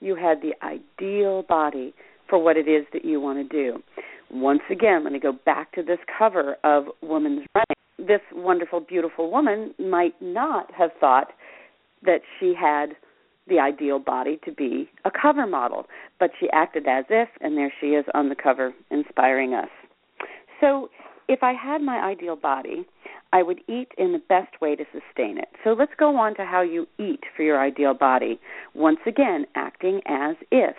you 0.00 0.14
had 0.16 0.38
the 0.42 0.52
ideal 0.64 1.42
body 1.42 1.94
for 2.28 2.42
what 2.42 2.56
it 2.56 2.68
is 2.68 2.86
that 2.92 3.04
you 3.04 3.20
want 3.20 3.38
to 3.38 3.56
do. 3.56 3.82
Once 4.30 4.62
again, 4.70 5.04
let 5.04 5.12
me 5.12 5.18
go 5.18 5.32
back 5.44 5.72
to 5.72 5.82
this 5.82 5.98
cover 6.18 6.56
of 6.64 6.84
Woman's 7.02 7.46
Running. 7.54 7.66
This 7.98 8.20
wonderful, 8.32 8.80
beautiful 8.80 9.30
woman 9.30 9.74
might 9.78 10.14
not 10.20 10.72
have 10.72 10.90
thought 10.98 11.28
that 12.02 12.20
she 12.38 12.54
had 12.58 12.96
the 13.48 13.58
ideal 13.58 13.98
body 13.98 14.38
to 14.44 14.52
be 14.52 14.88
a 15.04 15.10
cover 15.10 15.46
model, 15.46 15.86
but 16.18 16.30
she 16.38 16.48
acted 16.52 16.86
as 16.88 17.04
if, 17.10 17.28
and 17.40 17.56
there 17.56 17.72
she 17.80 17.88
is 17.88 18.04
on 18.14 18.28
the 18.28 18.34
cover, 18.34 18.72
inspiring 18.90 19.54
us. 19.54 19.68
So 20.60 20.88
if 21.32 21.42
I 21.42 21.54
had 21.54 21.80
my 21.80 21.96
ideal 21.96 22.36
body, 22.36 22.84
I 23.32 23.42
would 23.42 23.60
eat 23.66 23.88
in 23.96 24.12
the 24.12 24.20
best 24.28 24.60
way 24.60 24.76
to 24.76 24.84
sustain 24.92 25.38
it. 25.38 25.48
So 25.64 25.70
let's 25.70 25.92
go 25.98 26.14
on 26.16 26.34
to 26.36 26.44
how 26.44 26.60
you 26.60 26.86
eat 26.98 27.20
for 27.34 27.42
your 27.42 27.58
ideal 27.58 27.94
body. 27.94 28.38
Once 28.74 28.98
again, 29.06 29.46
acting 29.54 30.02
as 30.06 30.36
if. 30.50 30.76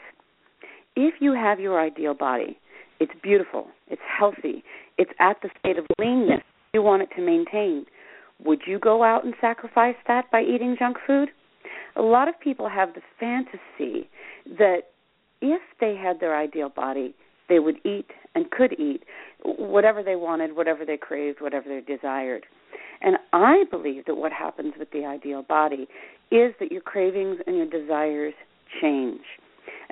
If 0.95 1.15
you 1.19 1.33
have 1.33 1.59
your 1.59 1.81
ideal 1.81 2.13
body, 2.13 2.59
it's 2.99 3.13
beautiful, 3.23 3.67
it's 3.87 4.01
healthy, 4.07 4.63
it's 4.99 5.09
at 5.19 5.37
the 5.41 5.49
state 5.59 5.79
of 5.79 5.85
leanness 5.97 6.43
you 6.73 6.83
want 6.83 7.01
it 7.01 7.09
to 7.15 7.25
maintain. 7.25 7.87
Would 8.45 8.61
you 8.67 8.77
go 8.77 9.03
out 9.03 9.25
and 9.25 9.33
sacrifice 9.41 9.95
that 10.07 10.29
by 10.31 10.43
eating 10.43 10.75
junk 10.77 10.97
food? 11.07 11.29
A 11.95 12.01
lot 12.03 12.27
of 12.27 12.39
people 12.39 12.69
have 12.69 12.89
the 12.93 13.01
fantasy 13.19 14.07
that 14.59 14.81
if 15.41 15.61
they 15.79 15.95
had 15.95 16.19
their 16.19 16.37
ideal 16.37 16.69
body, 16.69 17.15
they 17.49 17.59
would 17.59 17.77
eat 17.85 18.07
and 18.35 18.49
could 18.51 18.73
eat 18.79 19.03
whatever 19.43 20.03
they 20.03 20.15
wanted, 20.15 20.55
whatever 20.55 20.85
they 20.85 20.97
craved, 20.97 21.41
whatever 21.41 21.67
they 21.67 21.81
desired. 21.81 22.45
And 23.01 23.17
I 23.33 23.63
believe 23.69 24.05
that 24.05 24.15
what 24.15 24.31
happens 24.31 24.73
with 24.79 24.91
the 24.91 25.05
ideal 25.05 25.43
body 25.43 25.87
is 26.31 26.53
that 26.59 26.71
your 26.71 26.81
cravings 26.81 27.39
and 27.45 27.57
your 27.57 27.69
desires 27.69 28.33
change. 28.81 29.21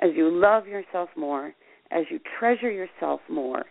As 0.00 0.10
you 0.16 0.30
love 0.30 0.66
yourself 0.66 1.10
more, 1.16 1.52
as 1.90 2.04
you 2.10 2.18
treasure 2.38 2.70
yourself 2.70 3.20
more, 3.28 3.64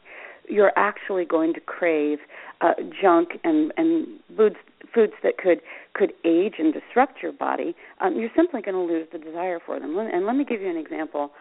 you're 0.47 0.71
actually 0.75 1.25
going 1.25 1.53
to 1.53 1.59
crave 1.59 2.19
uh, 2.61 2.73
junk 3.01 3.29
and 3.43 3.71
and 3.77 4.07
foods 4.35 4.55
foods 4.93 5.13
that 5.23 5.37
could 5.37 5.61
could 5.93 6.13
age 6.25 6.55
and 6.59 6.73
disrupt 6.73 7.21
your 7.21 7.31
body. 7.31 7.75
Um, 7.99 8.15
you're 8.17 8.29
simply 8.35 8.61
going 8.61 8.75
to 8.75 8.93
lose 8.93 9.07
the 9.11 9.17
desire 9.17 9.59
for 9.65 9.79
them. 9.79 9.97
And 9.97 10.25
let 10.25 10.35
me 10.35 10.45
give 10.45 10.61
you 10.61 10.69
an 10.69 10.77
example 10.77 11.31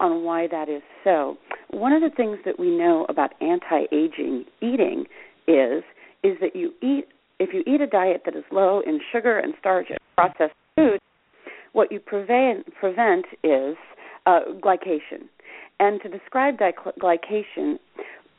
on 0.00 0.24
why 0.24 0.48
that 0.50 0.68
is 0.68 0.82
so. 1.04 1.36
One 1.70 1.92
of 1.92 2.02
the 2.02 2.10
things 2.10 2.38
that 2.44 2.58
we 2.58 2.70
know 2.70 3.06
about 3.08 3.32
anti-aging 3.40 4.44
eating 4.60 5.04
is 5.46 5.82
is 6.22 6.36
that 6.40 6.54
you 6.54 6.72
eat 6.82 7.06
if 7.38 7.50
you 7.52 7.62
eat 7.66 7.80
a 7.80 7.86
diet 7.86 8.22
that 8.24 8.36
is 8.36 8.44
low 8.52 8.80
in 8.86 9.00
sugar 9.12 9.38
and 9.38 9.54
starch 9.58 9.86
and 9.90 9.98
processed 10.16 10.54
food, 10.76 11.00
what 11.72 11.90
you 11.90 11.98
prevent 11.98 12.72
prevent 12.74 13.26
is 13.42 13.76
uh, 14.26 14.40
glycation. 14.60 15.28
And 15.80 16.00
to 16.02 16.08
describe 16.08 16.58
glycation, 16.58 17.78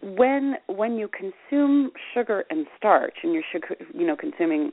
when 0.03 0.55
when 0.67 0.97
you 0.97 1.07
consume 1.07 1.91
sugar 2.13 2.43
and 2.49 2.65
starch, 2.77 3.15
and 3.23 3.33
you're 3.33 3.43
sugar, 3.51 3.75
you 3.93 4.05
know 4.05 4.15
consuming 4.15 4.71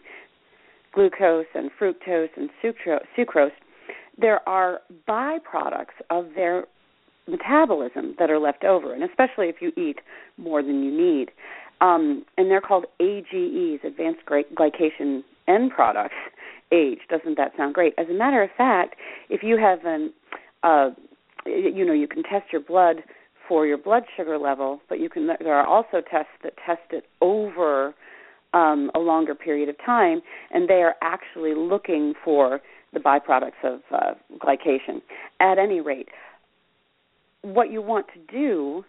glucose 0.93 1.47
and 1.55 1.71
fructose 1.81 2.31
and 2.37 2.51
sucrose, 2.63 3.51
there 4.19 4.47
are 4.49 4.81
byproducts 5.09 5.97
of 6.11 6.27
their 6.35 6.65
metabolism 7.29 8.15
that 8.19 8.31
are 8.31 8.39
left 8.39 8.65
over, 8.65 8.93
and 8.93 9.05
especially 9.05 9.49
if 9.49 9.57
you 9.61 9.73
eat 9.77 10.01
more 10.37 10.63
than 10.63 10.83
you 10.83 10.91
need. 10.91 11.31
Um, 11.81 12.25
and 12.37 12.51
they're 12.51 12.61
called 12.61 12.87
AGEs, 13.01 13.81
advanced 13.85 14.21
glycation 14.27 15.23
end 15.49 15.71
products. 15.71 16.15
Age 16.73 17.01
doesn't 17.09 17.37
that 17.37 17.53
sound 17.57 17.75
great? 17.75 17.95
As 17.99 18.07
a 18.09 18.13
matter 18.13 18.43
of 18.43 18.51
fact, 18.57 18.97
if 19.29 19.43
you 19.43 19.57
have 19.59 19.81
an, 19.85 20.13
uh, 20.63 20.91
you 21.47 21.85
know, 21.85 21.93
you 21.93 22.07
can 22.07 22.23
test 22.23 22.53
your 22.53 22.61
blood 22.61 22.97
for 23.51 23.67
your 23.67 23.77
blood 23.77 24.05
sugar 24.17 24.39
level, 24.39 24.81
but 24.89 25.01
you 25.01 25.11
can. 25.11 25.27
There 25.27 25.57
are 25.57 25.67
also 25.67 26.01
tests 26.09 26.31
that 26.45 26.53
test 26.65 26.93
it 26.93 27.05
over 27.21 27.93
um, 28.55 28.93
a 28.95 29.01
longer 29.01 29.35
period 29.35 29.69
of 29.69 29.75
time, 29.85 30.21
and 30.53 30.69
they 30.69 30.83
are 30.83 30.95
actually 31.03 31.57
looking 31.57 32.15
for 32.25 32.61
the 32.93 33.01
byproducts 33.01 33.65
of 33.65 33.81
uh, 33.93 34.15
glycation. 34.39 35.03
At 35.41 35.59
any 35.59 35.81
rate, 35.81 36.11
what 37.43 37.73
you 37.73 37.83
want 37.83 38.07
to 38.15 38.21
do, 38.33 38.85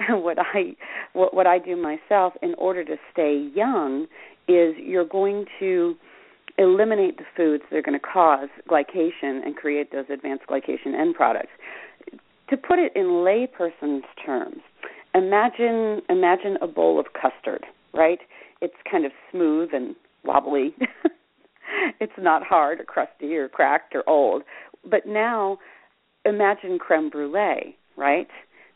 and 0.00 0.24
what 0.24 0.38
I 0.40 0.74
what, 1.12 1.32
what 1.32 1.46
I 1.46 1.60
do 1.60 1.76
myself 1.76 2.32
in 2.42 2.54
order 2.58 2.84
to 2.84 2.96
stay 3.12 3.48
young, 3.54 4.08
is 4.48 4.74
you're 4.76 5.06
going 5.06 5.44
to 5.60 5.94
eliminate 6.58 7.18
the 7.18 7.24
foods 7.36 7.62
that 7.70 7.76
are 7.76 7.82
going 7.82 7.98
to 7.98 8.04
cause 8.04 8.48
glycation 8.68 9.44
and 9.44 9.54
create 9.54 9.92
those 9.92 10.06
advanced 10.12 10.46
glycation 10.48 10.98
end 10.98 11.14
products. 11.14 11.50
To 12.50 12.56
put 12.56 12.78
it 12.78 12.92
in 12.94 13.06
layperson's 13.06 14.04
terms, 14.24 14.60
imagine 15.14 16.02
imagine 16.08 16.56
a 16.60 16.66
bowl 16.66 17.00
of 17.00 17.06
custard, 17.14 17.64
right? 17.92 18.18
It's 18.60 18.74
kind 18.90 19.04
of 19.04 19.12
smooth 19.30 19.70
and 19.72 19.96
wobbly. 20.24 20.74
it's 22.00 22.12
not 22.18 22.42
hard 22.42 22.80
or 22.80 22.84
crusty 22.84 23.34
or 23.36 23.48
cracked 23.48 23.94
or 23.94 24.08
old. 24.08 24.42
But 24.88 25.06
now 25.06 25.58
imagine 26.24 26.78
creme 26.78 27.10
brulee, 27.10 27.76
right? 27.96 28.28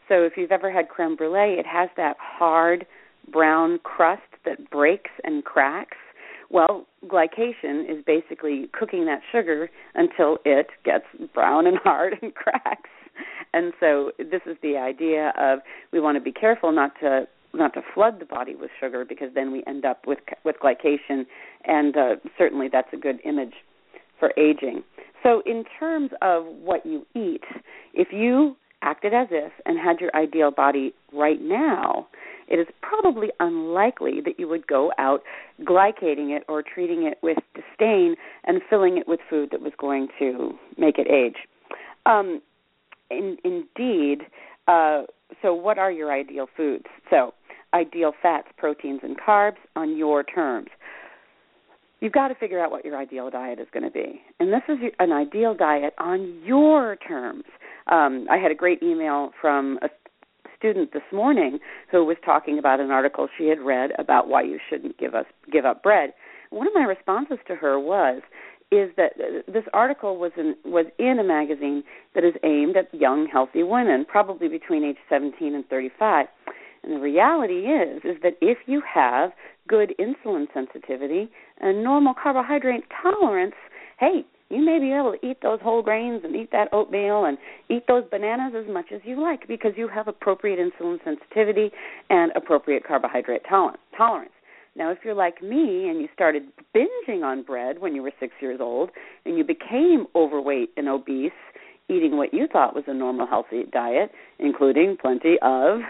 So 0.08 0.22
if 0.22 0.34
you've 0.36 0.52
ever 0.52 0.70
had 0.70 0.88
creme 0.88 1.16
brulee, 1.16 1.58
it 1.58 1.66
has 1.66 1.90
that 1.96 2.16
hard 2.18 2.86
brown 3.30 3.78
crust 3.82 4.22
that 4.44 4.70
breaks 4.70 5.10
and 5.24 5.44
cracks. 5.44 5.96
Well, 6.50 6.86
glycation 7.06 7.84
is 7.90 8.02
basically 8.06 8.70
cooking 8.72 9.04
that 9.04 9.20
sugar 9.30 9.68
until 9.94 10.38
it 10.46 10.68
gets 10.84 11.04
brown 11.34 11.66
and 11.66 11.76
hard 11.78 12.14
and 12.22 12.34
cracks. 12.34 12.88
And 13.52 13.72
so 13.80 14.12
this 14.18 14.42
is 14.46 14.56
the 14.62 14.76
idea 14.76 15.32
of 15.38 15.60
we 15.92 16.00
want 16.00 16.16
to 16.16 16.22
be 16.22 16.32
careful 16.32 16.72
not 16.72 16.92
to 17.00 17.26
not 17.54 17.72
to 17.74 17.80
flood 17.94 18.20
the 18.20 18.26
body 18.26 18.54
with 18.54 18.70
sugar 18.78 19.06
because 19.08 19.28
then 19.34 19.50
we 19.50 19.62
end 19.66 19.84
up 19.84 20.06
with 20.06 20.18
with 20.44 20.56
glycation 20.62 21.24
and 21.64 21.96
uh, 21.96 22.16
certainly 22.36 22.68
that's 22.70 22.92
a 22.92 22.96
good 22.96 23.20
image 23.24 23.54
for 24.18 24.32
aging. 24.36 24.82
So 25.22 25.42
in 25.46 25.64
terms 25.78 26.10
of 26.22 26.44
what 26.46 26.84
you 26.84 27.06
eat, 27.14 27.42
if 27.94 28.08
you 28.12 28.56
acted 28.82 29.12
as 29.12 29.28
if 29.30 29.52
and 29.66 29.78
had 29.78 30.00
your 30.00 30.14
ideal 30.14 30.50
body 30.50 30.94
right 31.12 31.40
now, 31.40 32.06
it 32.48 32.58
is 32.58 32.66
probably 32.80 33.28
unlikely 33.40 34.20
that 34.24 34.38
you 34.38 34.48
would 34.48 34.66
go 34.66 34.92
out 34.98 35.22
glycating 35.62 36.34
it 36.36 36.44
or 36.48 36.62
treating 36.62 37.06
it 37.06 37.18
with 37.22 37.38
disdain 37.54 38.16
and 38.44 38.62
filling 38.70 38.96
it 38.96 39.06
with 39.06 39.20
food 39.28 39.50
that 39.52 39.60
was 39.60 39.72
going 39.78 40.08
to 40.18 40.52
make 40.78 40.98
it 40.98 41.08
age. 41.10 41.36
Um, 42.06 42.40
in, 43.10 43.36
indeed, 43.44 44.22
uh, 44.66 45.02
so 45.42 45.54
what 45.54 45.78
are 45.78 45.90
your 45.90 46.12
ideal 46.12 46.46
foods? 46.56 46.86
So, 47.10 47.34
ideal 47.74 48.12
fats, 48.20 48.48
proteins, 48.56 49.00
and 49.02 49.16
carbs 49.18 49.56
on 49.76 49.96
your 49.96 50.22
terms. 50.22 50.68
You've 52.00 52.12
got 52.12 52.28
to 52.28 52.34
figure 52.34 52.62
out 52.62 52.70
what 52.70 52.84
your 52.84 52.96
ideal 52.96 53.28
diet 53.28 53.58
is 53.58 53.66
going 53.72 53.82
to 53.82 53.90
be. 53.90 54.22
And 54.38 54.52
this 54.52 54.62
is 54.68 54.78
an 54.98 55.12
ideal 55.12 55.54
diet 55.54 55.94
on 55.98 56.40
your 56.44 56.96
terms. 56.96 57.44
Um, 57.88 58.26
I 58.30 58.36
had 58.36 58.52
a 58.52 58.54
great 58.54 58.82
email 58.82 59.32
from 59.40 59.78
a 59.82 59.88
student 60.56 60.92
this 60.92 61.02
morning 61.12 61.58
who 61.90 62.04
was 62.04 62.16
talking 62.24 62.58
about 62.58 62.80
an 62.80 62.90
article 62.90 63.28
she 63.36 63.48
had 63.48 63.60
read 63.60 63.90
about 63.98 64.28
why 64.28 64.42
you 64.42 64.58
shouldn't 64.68 64.98
give 64.98 65.14
us 65.14 65.26
give 65.52 65.64
up 65.64 65.82
bread. 65.82 66.12
One 66.50 66.66
of 66.66 66.72
my 66.74 66.82
responses 66.82 67.38
to 67.46 67.54
her 67.56 67.78
was 67.78 68.22
is 68.70 68.90
that 68.96 69.12
this 69.46 69.64
article 69.72 70.18
was 70.18 70.32
in 70.36 70.54
was 70.64 70.86
in 70.98 71.18
a 71.18 71.24
magazine 71.24 71.82
that 72.14 72.24
is 72.24 72.34
aimed 72.44 72.76
at 72.76 72.92
young 72.92 73.26
healthy 73.26 73.62
women, 73.62 74.04
probably 74.06 74.48
between 74.48 74.84
age 74.84 74.98
17 75.08 75.54
and 75.54 75.66
35. 75.68 76.26
And 76.82 76.92
the 76.92 77.00
reality 77.00 77.66
is 77.66 78.02
is 78.04 78.16
that 78.22 78.34
if 78.40 78.58
you 78.66 78.82
have 78.92 79.30
good 79.68 79.94
insulin 79.98 80.46
sensitivity 80.52 81.30
and 81.60 81.82
normal 81.82 82.14
carbohydrate 82.14 82.84
tolerance, 83.02 83.54
hey, 83.98 84.24
you 84.50 84.64
may 84.64 84.78
be 84.78 84.92
able 84.92 85.12
to 85.12 85.26
eat 85.26 85.38
those 85.42 85.60
whole 85.62 85.82
grains 85.82 86.22
and 86.24 86.34
eat 86.34 86.50
that 86.52 86.68
oatmeal 86.72 87.24
and 87.24 87.36
eat 87.68 87.84
those 87.86 88.04
bananas 88.10 88.54
as 88.56 88.72
much 88.72 88.86
as 88.94 89.00
you 89.04 89.20
like 89.20 89.46
because 89.46 89.72
you 89.76 89.88
have 89.88 90.08
appropriate 90.08 90.58
insulin 90.58 90.98
sensitivity 91.04 91.70
and 92.08 92.32
appropriate 92.34 92.84
carbohydrate 92.86 93.42
tolerance. 93.48 94.32
Now, 94.76 94.90
if 94.90 94.98
you're 95.04 95.14
like 95.14 95.42
me 95.42 95.88
and 95.88 96.00
you 96.00 96.08
started 96.14 96.44
binging 96.74 97.22
on 97.22 97.42
bread 97.42 97.80
when 97.80 97.94
you 97.94 98.02
were 98.02 98.12
six 98.20 98.34
years 98.40 98.60
old 98.60 98.90
and 99.24 99.36
you 99.36 99.44
became 99.44 100.06
overweight 100.14 100.70
and 100.76 100.88
obese, 100.88 101.32
eating 101.88 102.16
what 102.16 102.34
you 102.34 102.46
thought 102.50 102.74
was 102.74 102.84
a 102.86 102.94
normal 102.94 103.26
healthy 103.26 103.64
diet, 103.72 104.10
including 104.38 104.96
plenty 105.00 105.36
of 105.42 105.80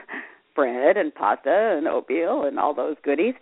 bread 0.58 0.96
and 0.96 1.14
pasta 1.14 1.76
and 1.78 1.86
oatmeal 1.86 2.42
and 2.42 2.58
all 2.58 2.74
those 2.74 2.96
goodies, 3.04 3.34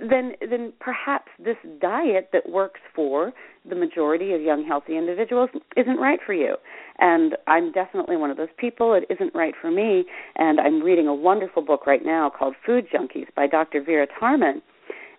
then 0.00 0.32
then 0.40 0.72
perhaps 0.80 1.28
this 1.38 1.56
diet 1.82 2.30
that 2.32 2.48
works 2.48 2.80
for 2.96 3.30
the 3.68 3.74
majority 3.74 4.32
of 4.32 4.40
young 4.40 4.64
healthy 4.64 4.96
individuals 4.96 5.50
isn't 5.76 5.98
right 5.98 6.18
for 6.24 6.32
you. 6.32 6.56
And 6.98 7.36
I'm 7.46 7.72
definitely 7.72 8.16
one 8.16 8.30
of 8.30 8.38
those 8.38 8.48
people. 8.56 8.94
It 8.94 9.04
isn't 9.12 9.34
right 9.34 9.52
for 9.60 9.70
me. 9.70 10.04
And 10.36 10.58
I'm 10.60 10.82
reading 10.82 11.08
a 11.08 11.14
wonderful 11.14 11.62
book 11.62 11.86
right 11.86 12.04
now 12.04 12.30
called 12.30 12.54
Food 12.64 12.86
Junkies 12.90 13.26
by 13.36 13.46
Dr. 13.46 13.82
Vera 13.82 14.06
Tarman. 14.06 14.62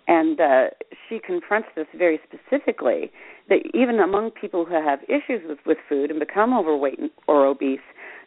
And 0.08 0.39
uh, 0.39 0.66
she 1.08 1.20
confronts 1.20 1.70
this 1.76 1.88
very 1.98 2.20
specifically 2.28 3.12
that 3.50 3.60
even 3.74 4.00
among 4.00 4.32
people 4.32 4.66
who 4.66 4.74
have 4.74 5.00
issues 5.04 5.42
with, 5.48 5.60
with 5.66 5.78
food 5.88 6.12
and 6.12 6.20
become 6.20 6.54
overweight 6.54 7.00
or 7.28 7.46
obese, 7.46 7.80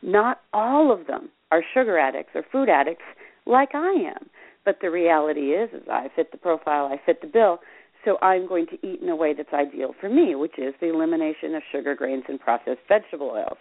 not 0.02 0.40
all 0.52 0.92
of 0.92 1.06
them 1.06 1.30
are 1.50 1.62
sugar 1.74 1.98
addicts 1.98 2.32
or 2.34 2.44
food 2.50 2.68
addicts 2.68 3.04
like 3.46 3.74
I 3.74 3.92
am. 3.92 4.28
But 4.64 4.78
the 4.80 4.90
reality 4.90 5.52
is, 5.52 5.70
is 5.72 5.82
I 5.90 6.08
fit 6.14 6.32
the 6.32 6.38
profile, 6.38 6.86
I 6.86 7.00
fit 7.04 7.20
the 7.20 7.28
bill, 7.28 7.60
so 8.04 8.18
I'm 8.22 8.48
going 8.48 8.66
to 8.66 8.86
eat 8.86 9.00
in 9.02 9.08
a 9.08 9.16
way 9.16 9.34
that's 9.34 9.52
ideal 9.52 9.94
for 10.00 10.08
me, 10.08 10.34
which 10.34 10.58
is 10.58 10.74
the 10.80 10.88
elimination 10.88 11.54
of 11.54 11.62
sugar, 11.70 11.94
grains, 11.94 12.24
and 12.28 12.38
processed 12.40 12.80
vegetable 12.88 13.30
oils. 13.34 13.58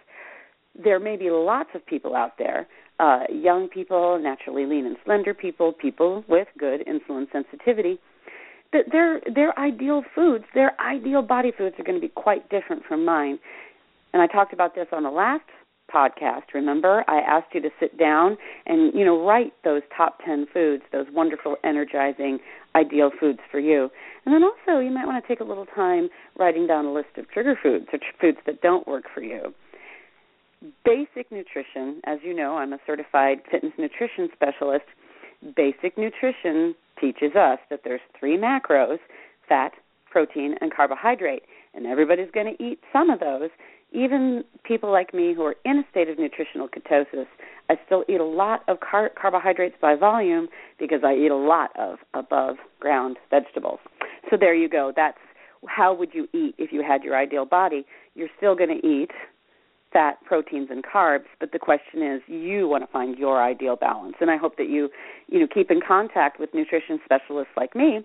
There 0.82 1.00
may 1.00 1.16
be 1.16 1.30
lots 1.30 1.70
of 1.74 1.86
people 1.86 2.14
out 2.14 2.38
there, 2.38 2.66
uh, 2.98 3.20
young 3.30 3.68
people, 3.68 4.18
naturally 4.20 4.66
lean 4.66 4.86
and 4.86 4.96
slender 5.04 5.34
people, 5.34 5.72
people 5.72 6.24
with 6.28 6.48
good 6.58 6.82
insulin 6.86 7.30
sensitivity, 7.30 7.98
that 8.72 8.84
their 8.90 9.20
their 9.34 9.58
ideal 9.58 10.02
foods, 10.14 10.44
their 10.54 10.78
ideal 10.80 11.22
body 11.22 11.52
foods 11.56 11.76
are 11.78 11.84
going 11.84 12.00
to 12.00 12.06
be 12.06 12.12
quite 12.12 12.48
different 12.50 12.82
from 12.86 13.04
mine. 13.04 13.38
And 14.12 14.22
I 14.22 14.26
talked 14.26 14.52
about 14.52 14.74
this 14.74 14.86
on 14.92 15.02
the 15.02 15.10
last 15.10 15.44
podcast 15.92 16.52
remember? 16.54 17.04
I 17.08 17.18
asked 17.20 17.54
you 17.54 17.60
to 17.62 17.70
sit 17.78 17.98
down 17.98 18.36
and 18.66 18.92
you 18.94 19.04
know 19.04 19.24
write 19.24 19.52
those 19.64 19.82
top 19.96 20.18
10 20.24 20.46
foods 20.52 20.82
those 20.92 21.06
wonderful 21.12 21.56
energizing 21.64 22.38
ideal 22.74 23.10
foods 23.18 23.40
for 23.50 23.60
you. 23.60 23.88
And 24.24 24.34
then 24.34 24.42
also 24.42 24.80
you 24.80 24.90
might 24.90 25.06
want 25.06 25.22
to 25.22 25.28
take 25.28 25.40
a 25.40 25.44
little 25.44 25.66
time 25.66 26.08
writing 26.38 26.66
down 26.66 26.84
a 26.84 26.92
list 26.92 27.16
of 27.16 27.30
trigger 27.30 27.58
foods 27.60 27.86
or 27.92 27.98
foods 28.20 28.38
that 28.46 28.60
don't 28.60 28.86
work 28.86 29.04
for 29.14 29.22
you 29.22 29.54
basic 30.84 31.30
nutrition 31.30 32.00
as 32.04 32.18
you 32.22 32.34
know 32.34 32.56
i'm 32.56 32.72
a 32.72 32.78
certified 32.86 33.38
fitness 33.50 33.72
nutrition 33.78 34.28
specialist 34.32 34.84
basic 35.54 35.96
nutrition 35.98 36.74
teaches 37.00 37.34
us 37.36 37.58
that 37.70 37.80
there's 37.84 38.00
three 38.18 38.38
macros 38.38 38.98
fat 39.48 39.72
protein 40.10 40.54
and 40.60 40.74
carbohydrate 40.74 41.42
and 41.74 41.86
everybody's 41.86 42.30
going 42.32 42.56
to 42.56 42.64
eat 42.64 42.78
some 42.92 43.10
of 43.10 43.20
those 43.20 43.50
even 43.92 44.44
people 44.64 44.90
like 44.90 45.14
me 45.14 45.32
who 45.34 45.42
are 45.42 45.56
in 45.64 45.78
a 45.78 45.82
state 45.90 46.08
of 46.08 46.18
nutritional 46.18 46.68
ketosis, 46.68 47.26
I 47.70 47.76
still 47.86 48.04
eat 48.08 48.20
a 48.20 48.24
lot 48.24 48.62
of 48.68 48.78
car- 48.80 49.10
carbohydrates 49.20 49.76
by 49.80 49.94
volume 49.94 50.48
because 50.78 51.00
I 51.04 51.14
eat 51.14 51.30
a 51.30 51.36
lot 51.36 51.70
of 51.78 51.98
above 52.14 52.56
ground 52.80 53.16
vegetables. 53.30 53.78
So 54.30 54.36
there 54.38 54.54
you 54.54 54.68
go. 54.68 54.92
That's 54.94 55.18
how 55.68 55.94
would 55.94 56.10
you 56.12 56.28
eat 56.32 56.54
if 56.58 56.72
you 56.72 56.82
had 56.86 57.02
your 57.02 57.16
ideal 57.16 57.44
body? 57.44 57.86
You're 58.14 58.28
still 58.36 58.54
going 58.54 58.80
to 58.80 58.86
eat 58.86 59.10
fat, 59.92 60.18
proteins, 60.24 60.68
and 60.70 60.84
carbs, 60.84 61.26
but 61.40 61.52
the 61.52 61.58
question 61.58 62.02
is, 62.02 62.20
you 62.26 62.68
want 62.68 62.84
to 62.84 62.90
find 62.92 63.16
your 63.16 63.42
ideal 63.42 63.76
balance. 63.76 64.16
And 64.20 64.30
I 64.30 64.36
hope 64.36 64.56
that 64.58 64.68
you, 64.68 64.88
you 65.28 65.40
know, 65.40 65.46
keep 65.52 65.70
in 65.70 65.80
contact 65.86 66.38
with 66.38 66.52
nutrition 66.52 66.98
specialists 67.04 67.52
like 67.56 67.74
me, 67.74 68.00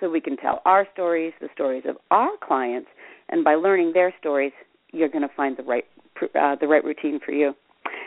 so 0.00 0.10
we 0.10 0.20
can 0.20 0.36
tell 0.36 0.60
our 0.64 0.86
stories, 0.92 1.32
the 1.40 1.48
stories 1.54 1.84
of 1.86 1.96
our 2.10 2.30
clients, 2.42 2.88
and 3.28 3.44
by 3.44 3.54
learning 3.54 3.92
their 3.94 4.12
stories, 4.18 4.52
you're 4.92 5.08
going 5.08 5.26
to 5.26 5.34
find 5.34 5.56
the 5.56 5.62
right 5.62 5.84
uh, 6.22 6.54
the 6.60 6.66
right 6.66 6.84
routine 6.84 7.18
for 7.24 7.32
you. 7.32 7.54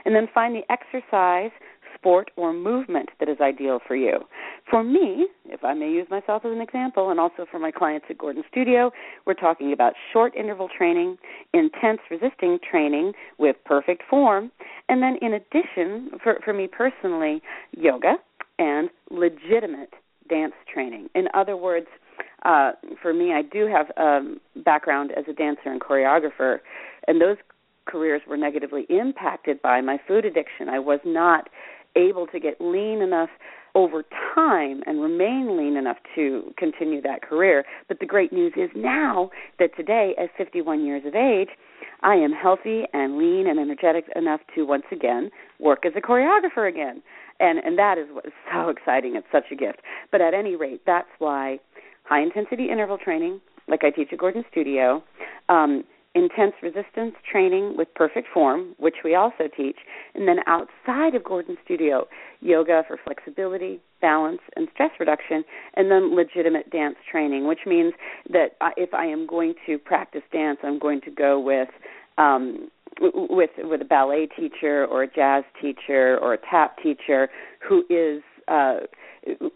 And 0.06 0.16
then 0.16 0.28
find 0.34 0.56
the 0.56 0.62
exercise, 0.72 1.52
sport, 1.96 2.32
or 2.38 2.54
movement 2.54 3.10
that 3.20 3.28
is 3.28 3.38
ideal 3.42 3.80
for 3.86 3.96
you. 3.96 4.20
For 4.70 4.84
me, 4.84 5.28
if 5.46 5.64
I 5.64 5.74
may 5.74 5.90
use 5.90 6.08
myself 6.10 6.44
as 6.44 6.52
an 6.52 6.60
example, 6.60 7.10
and 7.10 7.20
also 7.20 7.46
for 7.50 7.58
my 7.58 7.72
clients 7.72 8.08
at 8.10 8.18
Gordon 8.18 8.44
Studio, 8.52 8.92
we're 9.26 9.34
talking 9.34 9.72
about 9.72 9.94
short 10.12 10.36
interval 10.36 10.68
training, 10.76 11.18
intense 11.54 12.00
resisting 12.12 12.60
training 12.70 13.14
with 13.38 13.56
perfect 13.66 14.04
form, 14.10 14.52
and 14.90 15.02
then 15.02 15.18
in 15.22 15.34
addition, 15.34 16.12
for, 16.22 16.40
for 16.44 16.54
me 16.54 16.68
personally, 16.68 17.42
yoga 17.72 18.16
and 18.60 18.90
legitimate 19.10 19.94
dance 20.30 20.54
training. 20.74 21.08
In 21.16 21.28
other 21.34 21.56
words, 21.56 21.88
uh, 22.44 22.72
for 23.02 23.14
me, 23.14 23.34
I 23.34 23.42
do 23.44 23.68
have 23.68 23.88
a 23.98 24.18
um, 24.18 24.40
background 24.66 25.12
as 25.18 25.24
a 25.30 25.34
dancer 25.34 25.70
and 25.72 25.80
choreographer, 25.80 26.60
and 27.08 27.22
those 27.22 27.38
careers 27.86 28.22
were 28.28 28.38
negatively 28.38 28.86
impacted 28.90 29.62
by 29.62 29.80
my 29.80 29.98
food 30.08 30.26
addiction. 30.26 30.68
I 30.68 30.80
was 30.80 31.00
not 31.06 31.48
able 31.96 32.28
to 32.28 32.40
get 32.40 32.60
lean 32.60 33.02
enough 33.02 33.30
over 33.78 34.04
time 34.34 34.82
and 34.88 35.00
remain 35.00 35.56
lean 35.56 35.78
enough 35.78 35.98
to 36.16 36.52
continue 36.58 37.00
that 37.00 37.22
career. 37.22 37.64
But 37.88 38.00
the 38.00 38.08
great 38.08 38.34
news 38.34 38.54
is 38.58 38.72
now 38.76 39.30
that 39.60 39.70
today, 39.78 40.16
at 40.18 40.30
51 40.36 40.84
years 40.84 41.04
of 41.06 41.14
age, 41.14 41.50
I 42.02 42.16
am 42.16 42.32
healthy 42.32 42.86
and 42.92 43.20
lean 43.20 43.46
and 43.48 43.60
energetic 43.60 44.06
enough 44.16 44.42
to 44.56 44.64
once 44.64 44.86
again 44.92 45.30
work 45.60 45.86
as 45.86 45.94
a 45.96 46.02
choreographer 46.02 46.68
again. 46.68 47.04
And 47.40 47.60
and 47.60 47.78
that 47.78 48.00
is 48.00 48.08
what 48.12 48.26
is 48.26 48.34
so 48.52 48.70
exciting. 48.76 49.16
It's 49.16 49.28
such 49.32 49.52
a 49.52 49.56
gift. 49.56 49.80
But 50.12 50.22
at 50.22 50.34
any 50.34 50.56
rate, 50.56 50.82
that's 50.88 51.10
why 51.20 51.60
high 52.04 52.24
intensity 52.24 52.70
interval 52.72 52.98
training, 52.98 53.40
like 53.68 53.84
I 53.84 53.92
teach 53.92 54.10
at 54.12 54.18
Gordon 54.18 54.44
Studio, 54.52 55.04
um, 55.50 55.84
intense 56.18 56.54
resistance 56.62 57.16
training 57.30 57.76
with 57.78 57.88
perfect 57.96 58.28
form, 58.34 58.76
which 58.78 58.98
we 59.04 59.16
also 59.16 59.46
teach, 59.56 59.78
and 60.16 60.28
then 60.28 60.38
outside 60.48 61.16
of 61.16 61.24
Gordon 61.24 61.58
Studio, 61.64 62.08
yoga 62.42 62.84
for 62.88 62.98
flexibility, 63.04 63.80
balance, 64.02 64.42
and 64.56 64.68
stress 64.74 64.92
reduction, 65.00 65.44
and 65.76 65.92
then 65.92 66.16
legitimate 66.16 66.70
dance 66.72 66.96
training, 67.10 67.48
which 67.48 67.62
means 67.66 67.94
that 68.32 68.58
if 68.76 68.94
I 68.94 69.06
am 69.06 69.28
going 69.28 69.54
to 69.66 69.78
practice 69.78 70.24
dance, 70.32 70.60
I'm 70.64 70.80
going 70.80 71.02
to 71.02 71.12
go 71.12 71.40
with 71.40 71.70
um, 72.18 72.70
with 73.00 73.52
with 73.60 73.82
a 73.82 73.86
ballet 73.86 74.28
teacher 74.28 74.86
or 74.86 75.04
a 75.04 75.08
jazz 75.08 75.44
teacher 75.62 76.18
or 76.18 76.34
a 76.34 76.38
tap 76.38 76.78
teacher 76.82 77.30
who 77.68 77.84
is 77.90 78.24
uh, 78.48 78.80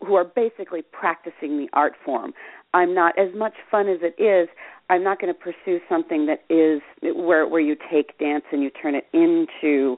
who 0.06 0.16
are 0.16 0.26
basically 0.26 0.82
practicing 0.82 1.58
the 1.58 1.68
art 1.74 1.94
form. 2.04 2.34
I'm 2.74 2.94
not 2.94 3.18
as 3.18 3.30
much 3.36 3.54
fun 3.70 3.88
as 3.88 4.00
it 4.02 4.22
is. 4.22 4.48
I'm 4.92 5.06
not 5.06 5.22
going 5.22 5.34
to 5.34 5.40
pursue 5.40 5.80
something 5.88 6.26
that 6.26 6.44
is 6.50 6.82
where 7.16 7.48
where 7.48 7.62
you 7.62 7.78
take 7.90 8.18
dance 8.20 8.44
and 8.52 8.62
you 8.62 8.70
turn 8.70 8.94
it 8.94 9.06
into 9.14 9.96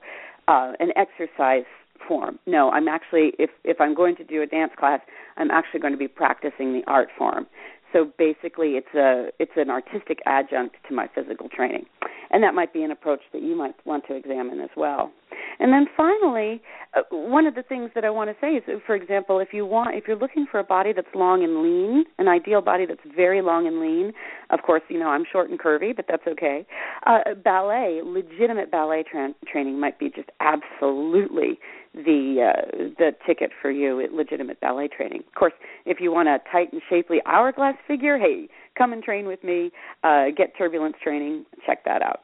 uh, 0.47 0.73
an 0.79 0.91
exercise 0.95 1.65
form. 2.07 2.37
No, 2.45 2.69
I'm 2.69 2.87
actually 2.87 3.33
if 3.39 3.49
if 3.63 3.81
I'm 3.81 3.95
going 3.95 4.15
to 4.17 4.23
do 4.23 4.43
a 4.43 4.45
dance 4.45 4.71
class, 4.77 4.99
I'm 5.35 5.49
actually 5.49 5.79
going 5.79 5.93
to 5.93 5.97
be 5.97 6.07
practicing 6.07 6.73
the 6.73 6.83
art 6.85 7.09
form. 7.17 7.47
So 7.91 8.11
basically, 8.19 8.73
it's 8.73 8.93
a 8.93 9.29
it's 9.39 9.53
an 9.55 9.71
artistic 9.71 10.19
adjunct 10.27 10.75
to 10.87 10.93
my 10.93 11.07
physical 11.15 11.49
training, 11.49 11.85
and 12.29 12.43
that 12.43 12.53
might 12.53 12.71
be 12.71 12.83
an 12.83 12.91
approach 12.91 13.21
that 13.33 13.41
you 13.41 13.55
might 13.55 13.73
want 13.85 14.05
to 14.09 14.15
examine 14.15 14.59
as 14.59 14.69
well. 14.77 15.11
And 15.59 15.71
then 15.71 15.85
finally, 15.95 16.61
uh, 16.95 17.01
one 17.11 17.45
of 17.45 17.55
the 17.55 17.63
things 17.63 17.91
that 17.95 18.05
I 18.05 18.09
want 18.09 18.29
to 18.29 18.35
say 18.39 18.53
is, 18.55 18.63
for 18.85 18.95
example, 18.95 19.39
if 19.39 19.49
you 19.51 19.65
want, 19.65 19.95
if 19.95 20.05
you're 20.07 20.17
looking 20.17 20.45
for 20.49 20.59
a 20.59 20.63
body 20.63 20.93
that's 20.93 21.07
long 21.15 21.43
and 21.43 21.63
lean, 21.63 22.05
an 22.19 22.27
ideal 22.27 22.61
body 22.61 22.85
that's 22.85 23.01
very 23.15 23.41
long 23.41 23.67
and 23.67 23.79
lean. 23.79 24.13
Of 24.49 24.61
course, 24.61 24.81
you 24.89 24.99
know 24.99 25.07
I'm 25.07 25.23
short 25.31 25.49
and 25.49 25.59
curvy, 25.59 25.95
but 25.95 26.05
that's 26.07 26.25
okay. 26.27 26.65
Uh, 27.05 27.33
ballet, 27.43 28.01
legitimate 28.03 28.71
ballet 28.71 29.03
tra- 29.09 29.33
training 29.51 29.79
might 29.79 29.99
be 29.99 30.09
just 30.09 30.29
absolutely 30.39 31.59
the 31.93 32.51
uh, 32.53 32.77
the 32.97 33.11
ticket 33.25 33.51
for 33.61 33.71
you 33.71 34.01
at 34.01 34.13
legitimate 34.13 34.59
ballet 34.59 34.87
training. 34.87 35.21
Of 35.27 35.35
course, 35.35 35.53
if 35.85 35.99
you 35.99 36.11
want 36.11 36.27
a 36.27 36.39
tight 36.51 36.71
and 36.71 36.81
shapely 36.89 37.19
hourglass 37.25 37.75
figure, 37.87 38.17
hey, 38.17 38.47
come 38.77 38.93
and 38.93 39.03
train 39.03 39.27
with 39.27 39.43
me. 39.43 39.71
Uh, 40.03 40.25
get 40.35 40.57
turbulence 40.57 40.95
training. 41.03 41.45
Check 41.65 41.85
that 41.85 42.01
out. 42.01 42.21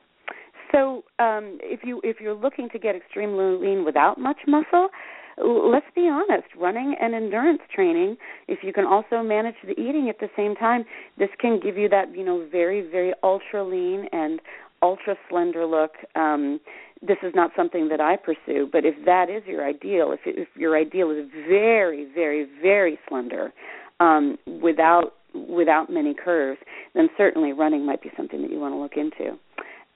So, 0.72 1.04
um, 1.20 1.58
if 1.62 1.82
you 1.84 2.00
if 2.04 2.18
you're 2.20 2.36
looking 2.36 2.70
to 2.70 2.80
get 2.80 2.96
extremely 2.96 3.58
lean 3.58 3.86
without 3.86 4.20
much 4.20 4.38
muscle, 4.48 4.90
let's 5.38 5.86
be 5.96 6.08
honest, 6.08 6.48
running 6.58 6.96
and 7.00 7.16
endurance 7.16 7.62
training, 7.74 8.18
if 8.48 8.60
you 8.62 8.74
can 8.74 8.86
also 8.86 9.24
manage 9.24 9.56
the 9.66 9.72
eating 9.72 10.10
at 10.10 10.20
the 10.20 10.30
same 10.36 10.56
time, 10.56 10.84
this 11.18 11.30
can 11.40 11.60
give 11.60 11.78
you 11.78 11.88
that, 11.90 12.16
you 12.16 12.26
know, 12.26 12.48
very, 12.52 12.88
very 12.90 13.14
ultra 13.24 13.64
lean 13.64 14.06
and 14.12 14.42
ultra 14.82 15.16
slender 15.30 15.66
look. 15.66 15.92
Um, 16.16 16.60
this 17.02 17.18
is 17.24 17.32
not 17.34 17.52
something 17.56 17.88
that 17.90 18.02
I 18.02 18.18
pursue, 18.18 18.68
but 18.72 18.84
if 18.84 18.94
that 19.06 19.30
is 19.30 19.42
your 19.46 19.66
ideal, 19.66 20.12
if, 20.12 20.20
if 20.26 20.50
your 20.56 20.78
ideal 20.78 21.12
is 21.12 21.30
very, 21.48 22.08
very, 22.14 22.48
very 22.62 23.00
slender, 23.08 23.54
um, 24.00 24.38
without 24.62 25.14
without 25.34 25.92
many 25.92 26.16
curves, 26.16 26.60
then 26.96 27.08
certainly 27.16 27.54
running 27.54 27.86
might 27.86 28.02
be 28.02 28.10
something 28.18 28.42
that 28.42 28.50
you 28.52 28.60
want 28.60 28.74
to 28.74 28.78
look 28.80 28.94
into. 28.98 29.38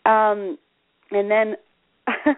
Um, 0.09 0.57
and 1.15 1.29
then, 1.29 1.55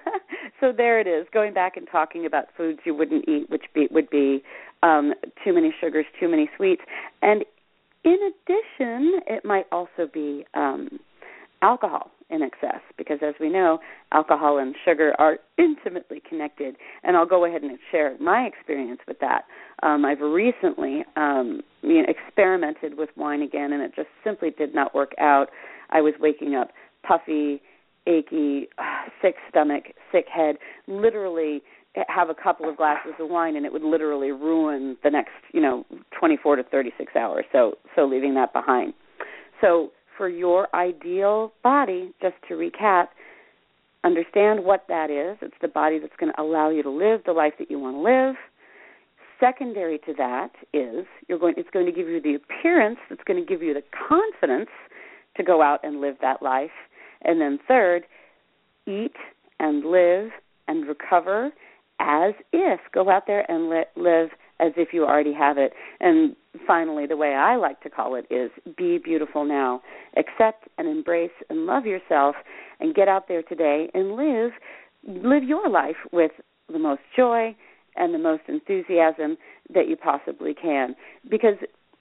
so 0.59 0.71
there 0.75 0.99
it 0.99 1.07
is. 1.07 1.27
Going 1.33 1.53
back 1.53 1.77
and 1.77 1.87
talking 1.91 2.25
about 2.25 2.45
foods 2.55 2.79
you 2.85 2.95
wouldn't 2.95 3.27
eat, 3.27 3.49
which 3.49 3.63
be, 3.73 3.87
would 3.91 4.09
be 4.09 4.43
um, 4.83 5.13
too 5.43 5.53
many 5.53 5.73
sugars, 5.79 6.05
too 6.19 6.27
many 6.27 6.49
sweets, 6.57 6.81
and 7.21 7.43
in 8.03 8.17
addition, 8.21 9.19
it 9.25 9.43
might 9.43 9.65
also 9.71 10.07
be 10.13 10.45
um, 10.53 10.99
alcohol 11.61 12.11
in 12.29 12.41
excess 12.41 12.81
because 12.97 13.19
as 13.21 13.33
we 13.39 13.49
know 13.49 13.79
alcohol 14.11 14.57
and 14.57 14.75
sugar 14.83 15.13
are 15.19 15.37
intimately 15.57 16.21
connected. 16.27 16.75
And 17.03 17.15
I'll 17.15 17.25
go 17.25 17.45
ahead 17.45 17.61
and 17.61 17.77
share 17.91 18.17
my 18.19 18.41
experience 18.41 18.99
with 19.07 19.19
that. 19.19 19.45
Um 19.83 20.05
I've 20.05 20.21
recently 20.21 21.03
um 21.15 21.61
you 21.81 22.01
know, 22.01 22.07
experimented 22.07 22.97
with 22.97 23.09
wine 23.15 23.41
again 23.41 23.73
and 23.73 23.81
it 23.81 23.91
just 23.95 24.09
simply 24.23 24.49
did 24.51 24.73
not 24.73 24.95
work 24.95 25.11
out. 25.19 25.47
I 25.91 26.01
was 26.01 26.13
waking 26.19 26.55
up 26.55 26.69
puffy 27.07 27.61
achy 28.07 28.67
sick 29.21 29.35
stomach 29.49 29.85
sick 30.11 30.25
head 30.33 30.57
literally 30.87 31.61
have 32.07 32.29
a 32.29 32.35
couple 32.35 32.69
of 32.69 32.75
glasses 32.75 33.13
of 33.19 33.29
wine 33.29 33.55
and 33.55 33.65
it 33.65 33.71
would 33.71 33.83
literally 33.83 34.31
ruin 34.31 34.97
the 35.03 35.09
next 35.09 35.31
you 35.53 35.61
know 35.61 35.85
24 36.17 36.57
to 36.57 36.63
36 36.63 37.15
hours 37.15 37.45
so 37.51 37.73
so 37.95 38.05
leaving 38.05 38.33
that 38.33 38.51
behind 38.51 38.93
so 39.61 39.91
for 40.17 40.29
your 40.29 40.73
ideal 40.75 41.51
body, 41.63 42.13
just 42.21 42.35
to 42.47 42.55
recap, 42.55 43.07
understand 44.03 44.63
what 44.63 44.85
that 44.87 45.09
is. 45.09 45.37
It's 45.41 45.55
the 45.61 45.67
body 45.67 45.99
that's 45.99 46.15
going 46.19 46.31
to 46.33 46.41
allow 46.41 46.69
you 46.69 46.83
to 46.83 46.89
live 46.89 47.21
the 47.25 47.33
life 47.33 47.53
that 47.59 47.69
you 47.69 47.79
want 47.79 47.97
to 47.97 48.01
live. 48.01 48.35
Secondary 49.39 49.97
to 49.99 50.13
that 50.17 50.51
is 50.73 51.05
you're 51.27 51.39
going 51.39 51.55
it's 51.57 51.69
going 51.71 51.85
to 51.85 51.91
give 51.91 52.07
you 52.07 52.21
the 52.21 52.35
appearance 52.35 52.99
that's 53.09 53.23
going 53.25 53.39
to 53.39 53.45
give 53.45 53.61
you 53.61 53.73
the 53.73 53.83
confidence 54.07 54.69
to 55.35 55.43
go 55.43 55.61
out 55.61 55.79
and 55.83 55.99
live 55.99 56.15
that 56.21 56.41
life. 56.41 56.71
And 57.25 57.41
then 57.41 57.59
third, 57.67 58.03
eat 58.87 59.15
and 59.59 59.83
live 59.83 60.29
and 60.67 60.87
recover 60.87 61.51
as 61.99 62.33
if 62.51 62.79
go 62.93 63.09
out 63.09 63.23
there 63.27 63.49
and 63.49 63.69
li- 63.69 63.83
live 63.95 64.29
as 64.59 64.71
if 64.77 64.89
you 64.93 65.03
already 65.05 65.33
have 65.33 65.57
it. 65.57 65.73
And 65.99 66.35
finally, 66.65 67.05
the 67.05 67.17
way 67.17 67.33
I 67.33 67.55
like 67.55 67.81
to 67.81 67.89
call 67.89 68.15
it 68.15 68.25
is 68.29 68.51
be 68.77 68.97
beautiful 68.97 69.45
now. 69.45 69.81
Accept 70.17 70.67
and 70.77 70.87
embrace 70.87 71.31
and 71.49 71.65
love 71.65 71.85
yourself 71.85 72.35
and 72.79 72.95
get 72.95 73.07
out 73.07 73.27
there 73.27 73.43
today 73.43 73.89
and 73.93 74.15
live 74.15 74.51
live 75.07 75.43
your 75.43 75.69
life 75.69 75.97
with 76.11 76.31
the 76.71 76.79
most 76.79 77.01
joy 77.15 77.55
and 77.95 78.13
the 78.13 78.19
most 78.19 78.41
enthusiasm 78.47 79.37
that 79.73 79.87
you 79.87 79.95
possibly 79.95 80.53
can 80.53 80.95
because 81.29 81.55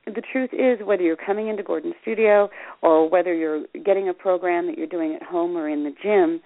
the 0.06 0.22
truth 0.32 0.50
is 0.52 0.84
whether 0.84 1.02
you're 1.02 1.16
coming 1.16 1.48
into 1.48 1.62
Gordon 1.62 1.92
Studio 2.02 2.50
or 2.82 3.08
whether 3.08 3.34
you're 3.34 3.64
getting 3.84 4.08
a 4.08 4.14
program 4.14 4.66
that 4.66 4.76
you're 4.76 4.86
doing 4.86 5.14
at 5.14 5.22
home 5.22 5.56
or 5.56 5.68
in 5.68 5.84
the 5.84 5.92
gym, 6.02 6.40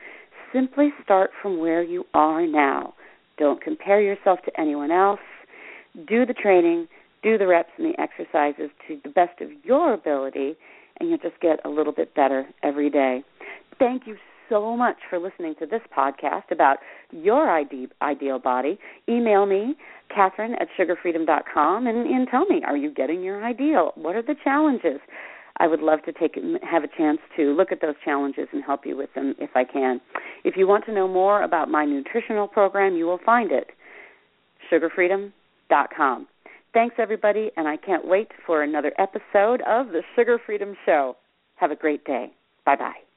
simply 0.53 0.91
start 1.03 1.31
from 1.43 1.59
where 1.59 1.83
you 1.83 2.05
are 2.15 2.47
now. 2.47 2.95
Don't 3.39 3.63
compare 3.63 4.01
yourself 4.01 4.41
to 4.45 4.61
anyone 4.61 4.91
else 4.91 5.21
do 6.07 6.25
the 6.25 6.35
training, 6.35 6.87
do 7.23 7.39
the 7.39 7.47
reps 7.47 7.71
and 7.79 7.93
the 7.93 8.01
exercises 8.01 8.71
to 8.87 8.99
the 9.03 9.11
best 9.11 9.41
of 9.41 9.49
your 9.65 9.95
ability, 9.95 10.57
and 10.99 11.09
you'll 11.09 11.19
just 11.19 11.41
get 11.41 11.59
a 11.65 11.69
little 11.69 11.93
bit 11.93 12.15
better 12.15 12.47
every 12.63 12.91
day. 12.91 13.25
Thank 13.79 14.07
you 14.07 14.17
so 14.49 14.77
much 14.77 14.97
for 15.09 15.19
listening 15.19 15.55
to 15.61 15.67
this 15.67 15.81
podcast 15.97 16.51
about 16.51 16.79
your 17.11 17.51
ideal 17.51 18.39
body. 18.39 18.79
Email 19.09 19.47
me, 19.47 19.77
Catherine 20.15 20.55
at 20.55 20.69
sugarfreedom.com, 20.79 21.87
and, 21.87 22.07
and 22.07 22.29
tell 22.29 22.47
me, 22.47 22.63
are 22.67 22.77
you 22.77 22.93
getting 22.93 23.23
your 23.23 23.45
ideal? 23.45 23.93
What 23.95 24.17
are 24.17 24.23
the 24.23 24.37
challenges? 24.43 25.01
I 25.59 25.67
would 25.67 25.81
love 25.81 26.01
to 26.05 26.13
take 26.13 26.37
have 26.63 26.85
a 26.85 26.89
chance 26.97 27.19
to 27.37 27.53
look 27.55 27.73
at 27.73 27.81
those 27.81 27.97
challenges 28.05 28.49
and 28.53 28.63
help 28.63 28.87
you 28.87 28.97
with 28.97 29.13
them 29.15 29.35
if 29.39 29.51
I 29.57 29.65
can. 29.65 30.01
If 30.45 30.57
you 30.57 30.69
want 30.69 30.85
to 30.87 30.93
know 30.93 31.09
more 31.09 31.43
about 31.43 31.69
my 31.69 31.85
nutritional 31.85 32.47
program, 32.47 32.97
you 32.97 33.07
will 33.07 33.19
find 33.25 33.51
it 33.51 33.69
sugarfreedom 34.73 35.33
com. 35.97 36.29
Thanks, 36.75 36.97
everybody, 36.99 37.51
and 37.57 37.67
I 37.67 37.77
can't 37.77 38.07
wait 38.07 38.29
for 38.47 38.63
another 38.63 38.93
episode 38.99 39.63
of 39.63 39.89
the 39.89 40.03
Sugar 40.15 40.39
Freedom 40.45 40.77
Show. 40.87 41.17
Have 41.57 41.71
a 41.71 41.77
great 41.77 42.05
day. 42.05 42.33
Bye 42.65 42.77
bye. 42.77 43.08